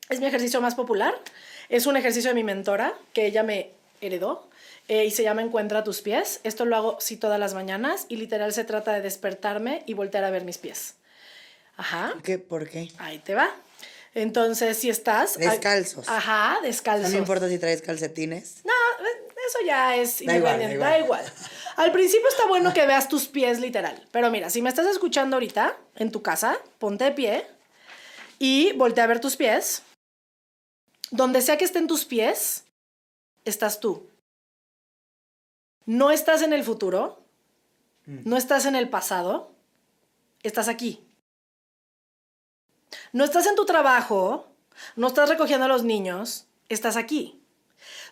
[0.09, 1.15] es mi ejercicio más popular.
[1.69, 3.71] Es un ejercicio de mi mentora que ella me
[4.01, 4.47] heredó.
[4.87, 6.39] Eh, y se llama Encuentra tus pies.
[6.43, 10.23] Esto lo hago sí todas las mañanas y literal se trata de despertarme y voltear
[10.23, 10.95] a ver mis pies.
[11.77, 12.15] Ajá.
[12.23, 12.39] ¿Qué?
[12.39, 12.91] ¿Por qué?
[12.97, 13.55] Ahí te va.
[14.15, 15.37] Entonces, si estás...
[15.37, 16.09] Descalzos.
[16.09, 17.09] Ajá, descalzos.
[17.09, 18.63] No me importa si traes calcetines.
[18.65, 18.73] No,
[19.49, 20.77] eso ya es Da independiente.
[20.77, 21.21] da Da igual.
[21.25, 21.33] igual.
[21.77, 24.07] Al principio está bueno que veas tus pies literal.
[24.11, 27.47] Pero mira, si me estás escuchando ahorita en tu casa, ponte de pie
[28.37, 29.83] y voltea a ver tus pies.
[31.11, 32.65] Donde sea que estén tus pies,
[33.45, 34.07] estás tú.
[35.85, 37.23] No estás en el futuro,
[38.05, 39.51] no estás en el pasado,
[40.43, 41.03] estás aquí.
[43.11, 44.47] No estás en tu trabajo,
[44.95, 47.41] no estás recogiendo a los niños, estás aquí.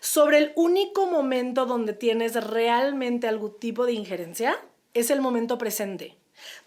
[0.00, 4.58] Sobre el único momento donde tienes realmente algún tipo de injerencia
[4.94, 6.16] es el momento presente.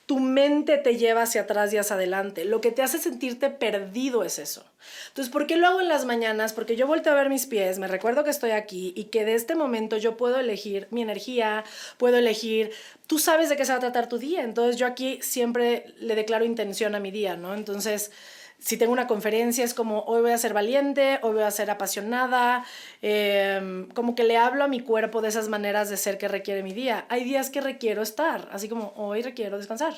[0.05, 2.43] Tu mente te lleva hacia atrás y hacia adelante.
[2.43, 4.65] Lo que te hace sentirte perdido es eso.
[5.07, 6.51] Entonces, ¿por qué lo hago en las mañanas?
[6.51, 9.35] Porque yo volteo a ver mis pies, me recuerdo que estoy aquí y que de
[9.35, 11.63] este momento yo puedo elegir mi energía,
[11.97, 12.71] puedo elegir,
[13.07, 14.43] tú sabes de qué se va a tratar tu día.
[14.43, 17.53] Entonces, yo aquí siempre le declaro intención a mi día, ¿no?
[17.53, 18.11] Entonces,
[18.61, 21.71] si tengo una conferencia es como hoy voy a ser valiente, hoy voy a ser
[21.71, 22.63] apasionada,
[23.01, 26.61] eh, como que le hablo a mi cuerpo de esas maneras de ser que requiere
[26.61, 27.05] mi día.
[27.09, 29.95] Hay días que requiero estar, así como hoy requiero descansar,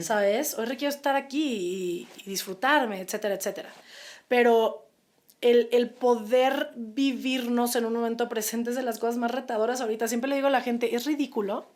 [0.00, 0.58] ¿sabes?
[0.58, 3.70] Hoy requiero estar aquí y, y disfrutarme, etcétera, etcétera.
[4.26, 4.88] Pero
[5.40, 10.08] el, el, poder vivirnos en un momento presente es de las cosas más retadoras ahorita.
[10.08, 11.66] Siempre le digo a la gente, es ridículo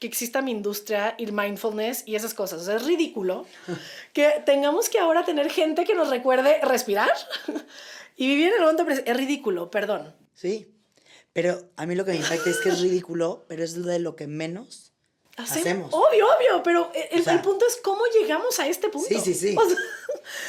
[0.00, 2.62] que exista mi industria y el mindfulness y esas cosas.
[2.62, 3.46] O sea, es ridículo
[4.12, 7.10] que tengamos que ahora tener gente que nos recuerde respirar
[8.16, 9.10] y vivir en el momento presente.
[9.10, 10.12] Es ridículo, perdón.
[10.34, 10.74] Sí,
[11.32, 14.16] pero a mí lo que me impacta es que es ridículo, pero es de lo
[14.16, 14.92] que menos
[15.36, 15.60] Hacemos.
[15.60, 15.94] hacemos.
[15.94, 19.08] Obvio, obvio, pero el, O sea, el punto es cómo llegamos a este punto.
[19.08, 19.56] Sí, sí, sí.
[19.56, 19.76] O sea,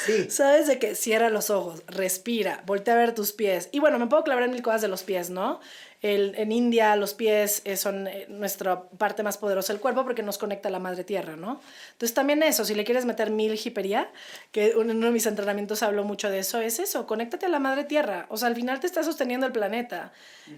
[0.06, 0.30] Sí.
[0.30, 3.70] Sabes de que cierra los ojos, respira, voltea a ver tus pies.
[3.72, 5.60] Y bueno, me puedo clavar en mil cosas de los pies, ¿no?
[6.02, 10.24] El, en India los pies eh, son eh, nuestra parte más poderosa del cuerpo porque
[10.24, 11.62] nos conecta a la madre tierra, ¿no?
[11.91, 14.10] Entonces también eso, si le quieres meter mil hipería,
[14.52, 17.60] que en uno de mis entrenamientos hablo mucho de eso, es eso, conéctate a la
[17.60, 18.26] madre tierra.
[18.30, 20.12] O sea, al final te está sosteniendo el planeta.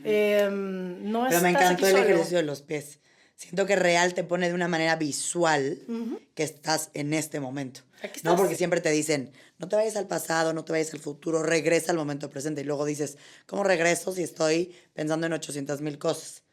[0.05, 2.99] Eh, no Pero me encantó el ejercicio de los pies.
[3.43, 5.79] Siento que real te pone de una manera visual
[6.35, 7.81] que estás en este momento.
[8.01, 8.35] Aquí No estás.
[8.41, 11.91] porque siempre te dicen, no te vayas al pasado, no te vayas al futuro, regresa
[11.91, 12.61] al momento presente.
[12.61, 16.43] Y luego dices, ¿cómo regreso si estoy pensando en 800 mil cosas?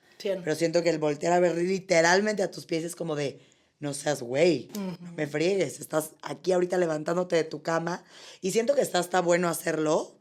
[0.45, 3.41] Pero siento que el voltear a ver literalmente a tus pies es como de,
[3.79, 8.05] no seas güey, no me friegues, estás aquí ahorita levantándote de tu cama.
[8.43, 10.15] Y siento que está, está bueno hacerlo,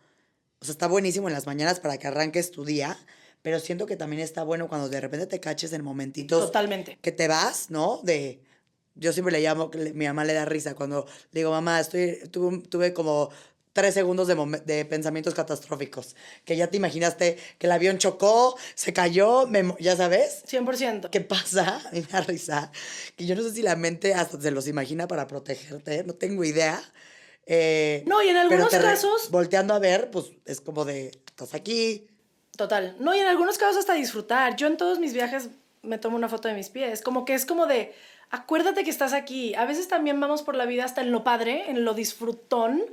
[0.62, 2.98] o sea, está buenísimo en las mañanas para que arranques tu día,
[3.42, 6.98] pero siento que también está bueno cuando de repente te caches en momentitos Totalmente.
[7.02, 8.02] que te vas, ¿no?
[8.04, 8.42] De,
[8.96, 12.60] yo siempre le llamo, mi mamá le da risa cuando le digo, mamá, estoy, tuve,
[12.68, 13.30] tuve como
[13.72, 14.36] tres segundos de,
[14.66, 19.96] de pensamientos catastróficos, que ya te imaginaste que el avión chocó, se cayó, me ya
[19.96, 20.44] sabes.
[20.48, 21.10] 100%.
[21.10, 21.78] ¿Qué pasa?
[21.88, 22.72] A mí me da risa.
[23.16, 26.44] Que yo no sé si la mente hasta se los imagina para protegerte, no tengo
[26.44, 26.82] idea.
[27.46, 32.08] Eh, No, y en algunos casos- Volteando a ver, pues es como de, estás aquí.
[32.60, 32.94] Total.
[33.00, 34.58] No, y en algunos casos hasta disfrutar.
[34.58, 35.48] Yo en todos mis viajes
[35.82, 37.02] me tomo una foto de mis pies.
[37.02, 37.96] Como que es como de,
[38.32, 39.56] acuérdate que estás aquí.
[39.56, 42.84] A veces también vamos por la vida hasta en lo padre, en lo disfrutón,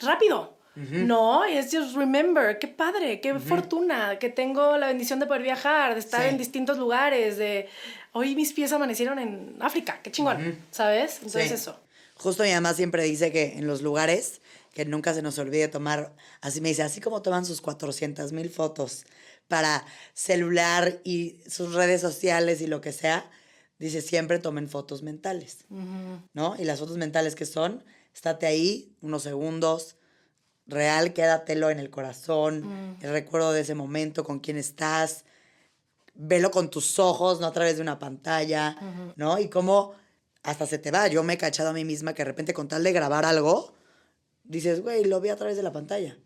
[0.00, 0.54] rápido.
[0.76, 5.42] No, y es just remember, qué padre, qué fortuna, que tengo la bendición de poder
[5.42, 6.28] viajar, de estar Sí.
[6.30, 7.68] en distintos lugares, de
[8.12, 11.16] hoy mis pies amanecieron en África, qué chingón, ¿sabes?
[11.18, 11.54] Entonces Sí.
[11.54, 11.78] eso.
[12.16, 14.40] Justo mi mamá siempre dice que en los lugares,
[14.74, 18.50] que nunca se nos olvide tomar, así me dice, así como toman sus 400 mil
[18.50, 19.04] fotos
[19.48, 23.30] para celular y sus redes sociales y lo que sea,
[23.78, 25.64] dice siempre tomen fotos mentales,
[26.32, 26.56] ¿no?
[26.58, 29.96] Y las fotos mentales que son, estate ahí unos segundos,
[30.66, 35.24] real, quédatelo en el corazón, el recuerdo de ese momento, con quién estás,
[36.14, 38.76] velo con tus ojos, no a través de una pantalla,
[39.14, 39.38] ¿no?
[39.38, 39.92] Y cómo
[40.42, 41.06] hasta se te va.
[41.06, 43.74] Yo me he cachado a mí misma que de repente con tal de grabar algo,
[44.44, 46.16] dices, güey, lo vi a través de la pantalla.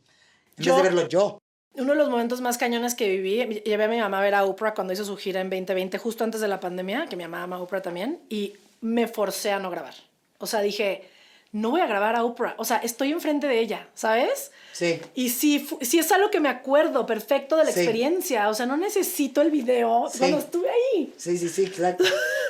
[0.56, 1.38] En Yo- vez de verlo yo.
[1.74, 4.44] Uno de los momentos más cañones que viví, llevé a mi mamá a ver a
[4.44, 7.44] Oprah cuando hizo su gira en 2020, justo antes de la pandemia, que mi mamá
[7.44, 9.94] ama a Oprah también, y me forcé a no grabar.
[10.38, 11.08] O sea, dije,
[11.52, 12.54] no voy a grabar a Oprah.
[12.58, 14.50] O sea, estoy enfrente de ella, ¿sabes?
[14.72, 15.00] Sí.
[15.14, 17.80] Y sí, fu- sí es algo que me acuerdo perfecto de la Sí.
[17.80, 18.48] experiencia.
[18.48, 20.18] O sea, no necesito el video Sí.
[20.18, 21.14] cuando estuve ahí.
[21.16, 22.02] Sí, sí, sí, exacto.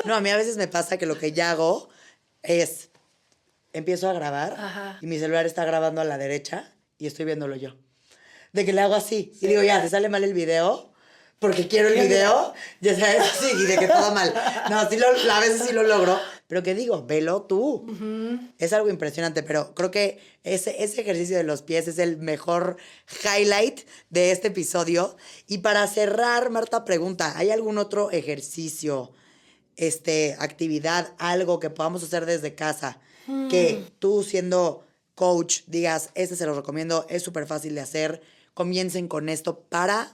[0.07, 1.91] No, a mí a veces me pasa que lo que ya hago
[2.43, 2.88] es,
[3.73, 4.99] empiezo a grabar Ajá.
[5.01, 7.77] y mi celular está grabando a la derecha y estoy viéndolo yo.
[8.53, 10.93] De que le hago así y digo, ya, ¿te sale mal el video?
[11.39, 14.35] Porque quiero el video, ya sabes, sí, y de que todo mal.
[14.71, 17.87] No, sí lo, a veces sí lo logro, pero que digo, velo tú.
[18.59, 22.77] Es algo impresionante, pero creo que ese, ese ejercicio de los pies es el mejor
[23.23, 25.16] highlight de este episodio.
[25.47, 29.12] Y para cerrar, Marta pregunta, ¿hay algún otro ejercicio,
[29.77, 33.01] este, actividad, algo que podamos hacer desde casa
[33.49, 38.22] que tú siendo coach digas, este se lo recomiendo, es súper fácil de hacer,
[38.55, 40.12] comiencen con esto para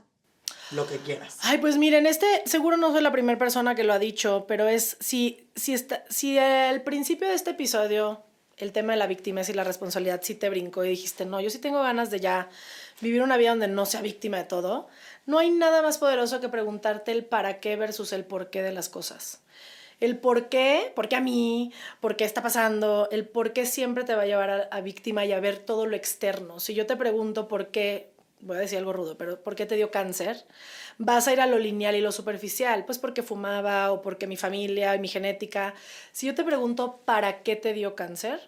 [0.71, 1.39] lo que quieras?
[1.43, 4.69] Ay, pues miren, este seguro no soy la primera persona que lo ha dicho, pero
[4.69, 8.23] es si, si, está, si al principio de este episodio
[8.57, 11.51] el tema de la víctima y la responsabilidad sí te brincó y dijiste, no, yo
[11.51, 12.49] sí tengo ganas de ya
[13.01, 14.89] vivir una vida donde no sea víctima de todo,
[15.27, 18.73] no hay nada más poderoso que preguntarte el para qué versus el por qué de
[18.73, 19.41] las cosas.
[20.05, 24.05] El por qué, por qué a mí, por qué está pasando, el por qué siempre
[24.05, 26.61] te va a llevar a, a víctima y a ver todo lo externo.
[26.61, 29.77] Si yo te pregunto por qué, voy a decir algo rudo, pero ¿por qué te
[29.77, 30.45] dio cáncer?
[30.99, 34.37] Vas a ir a lo lineal y lo superficial, pues porque fumaba o porque mi
[34.37, 35.75] familia y mi genética.
[36.13, 38.41] Si yo te pregunto para qué te dio cáncer,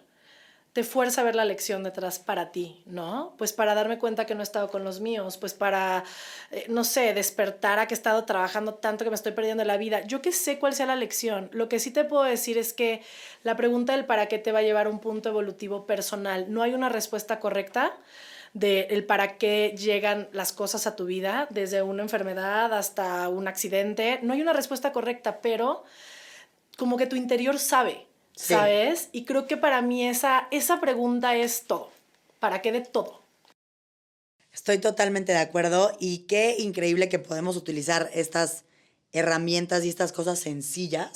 [0.77, 3.33] te fuerza a ver la lección detrás para ti, ¿no?
[3.39, 6.03] Pues para darme cuenta que no he estado con los míos, pues para,
[6.51, 9.77] eh, no sé, despertar a que he estado trabajando tanto que me estoy perdiendo la
[9.77, 10.01] vida.
[10.01, 11.49] Yo que sé cuál sea la lección.
[11.51, 13.01] Lo que sí te puedo decir es que
[13.41, 16.45] la pregunta del para qué te va a llevar a un punto evolutivo personal.
[16.53, 17.97] No hay una respuesta correcta
[18.53, 23.47] de el para qué llegan las cosas a tu vida, desde una enfermedad hasta un
[23.47, 24.19] accidente.
[24.21, 25.85] No hay una respuesta correcta, pero
[26.77, 28.06] como que tu interior sabe,
[28.37, 28.53] Sí.
[28.53, 29.09] ¿sabes?
[29.11, 31.89] Y creo que para mí esa, esa pregunta es todo.
[32.39, 33.23] ¿Para qué de todo?
[34.53, 38.63] Estoy totalmente de acuerdo y qué increíble que podemos utilizar estas
[39.11, 41.11] herramientas y estas cosas sencillas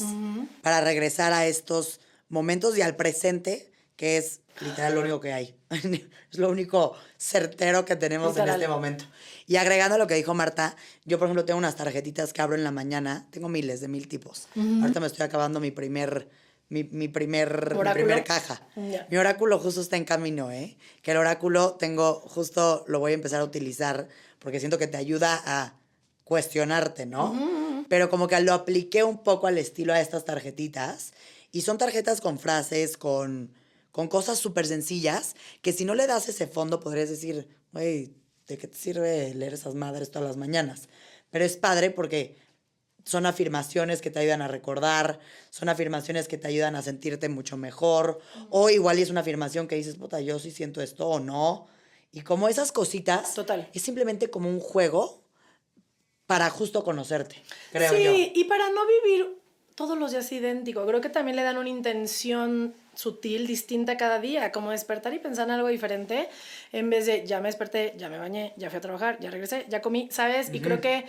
[0.63, 1.99] para regresar a estos
[2.30, 5.55] momentos y al presente, que es literal lo único que hay.
[5.69, 9.05] es lo único certero que tenemos en este momento.
[9.45, 12.55] Y agregando a lo que dijo Marta, yo por ejemplo tengo unas tarjetitas que abro
[12.55, 14.47] en la mañana, tengo miles de mil tipos.
[14.55, 16.30] Ahorita me estoy acabando mi primer
[16.72, 18.65] mi, mi primer, mi primer caja.
[19.09, 20.78] Mi oráculo justo está en camino, ¿eh?
[21.01, 24.07] Que el oráculo tengo, justo lo voy a empezar a utilizar
[24.39, 25.76] porque siento que te ayuda a
[26.24, 27.86] cuestionarte, ¿no?
[27.89, 31.11] Pero como que lo apliqué un poco al estilo a estas tarjetitas
[31.51, 33.53] y son tarjetas con frases, con,
[33.91, 38.13] con cosas súper sencillas que si no le das ese fondo podrías decir, güey,
[38.47, 40.88] ¿de qué te sirve leer esas madres todas las mañanas?
[41.32, 42.38] Pero es padre porque
[43.06, 47.58] son afirmaciones que te ayudan a recordar, son afirmaciones que te ayudan a sentirte mucho
[47.58, 51.68] mejor, o igual es una afirmación que dices, puta, yo sí siento esto o no.
[52.12, 53.70] Y como esas cositas, Total.
[53.74, 55.22] es simplemente como un juego
[56.28, 57.36] para justo conocerte,
[57.72, 58.12] creo sí, yo.
[58.41, 59.41] y para no vivir
[59.76, 64.52] todos los días idéntico, creo que también le dan una intención sutil, distinta cada día,
[64.52, 66.30] como despertar y pensar en algo diferente,
[66.72, 69.66] en vez de ya me desperté, ya me bañé, ya fui a trabajar, ya regresé,
[69.70, 70.49] ya comí, ¿sabes?
[70.54, 71.06] Y creo que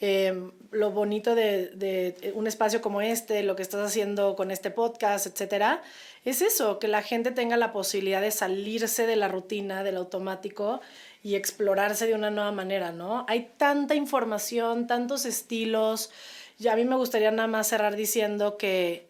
[0.00, 4.70] eh, lo bonito de, de un espacio como este, lo que estás haciendo con este
[4.70, 5.82] podcast, etcétera,
[6.26, 10.80] es eso, que la gente tenga la posibilidad de salirse de la rutina, del automático
[11.22, 13.24] y explorarse de una nueva manera, ¿no?
[13.28, 16.10] Hay tanta información, tantos estilos.
[16.58, 19.08] Y a mí me gustaría nada más cerrar diciendo que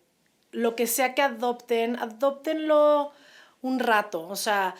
[0.53, 3.13] lo que sea que adopten, adoptenlo
[3.63, 4.29] un rato.
[4.29, 4.75] O sea,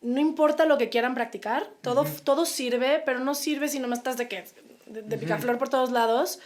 [0.00, 4.16] no importa lo que quieran practicar, todo, todo sirve, pero no sirve si nomás estás
[4.16, 4.44] de que
[4.90, 6.40] de, de picaflor por todos lados.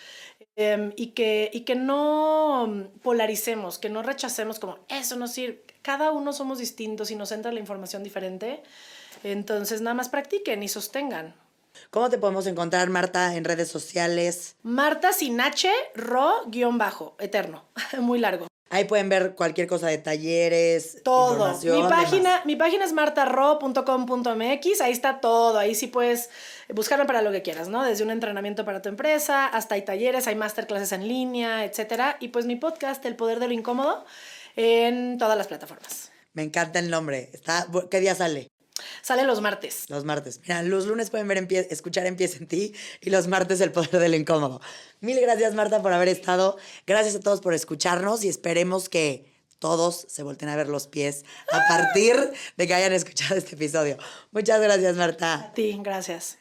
[0.56, 5.64] Em, y, que, y que no polaricemos, que no rechacemos como eso no sirve.
[5.82, 8.62] Cada uno somos distintos y nos entra la información diferente.
[9.24, 11.34] Entonces, nada más practiquen y sostengan.
[11.90, 14.54] ¿Cómo te podemos encontrar, Marta, en redes sociales?
[14.62, 17.64] Marta sin H, ro, guion bajo, eterno,
[17.98, 18.46] muy largo.
[18.70, 21.56] Ahí pueden ver cualquier cosa de talleres, Todo.
[21.62, 22.46] Mi página, demás.
[22.46, 26.30] mi página es martarro.com.mx, ahí está todo, ahí sí puedes
[26.74, 27.84] buscarme para lo que quieras, ¿no?
[27.84, 32.16] Desde un entrenamiento para tu empresa, hasta hay talleres, hay masterclasses en línea, etcétera.
[32.20, 34.04] Y pues mi podcast, El Poder de lo Incómodo,
[34.56, 36.10] en todas las plataformas.
[36.32, 37.30] Me encanta el nombre.
[37.32, 38.48] Está, ¿Qué día sale?
[39.02, 39.88] Sale los martes.
[39.88, 40.40] Los martes.
[40.42, 43.60] Mira, los lunes pueden ver en pie, escuchar en pies en ti y los martes
[43.60, 44.60] el poder del incómodo.
[45.00, 46.56] Mil gracias, Marta, por haber estado.
[46.86, 51.24] Gracias a todos por escucharnos y esperemos que todos se volten a ver los pies
[51.50, 52.16] a partir
[52.56, 53.96] de que hayan escuchado este episodio.
[54.32, 55.34] Muchas gracias, Marta.
[55.34, 56.38] A ti, gracias.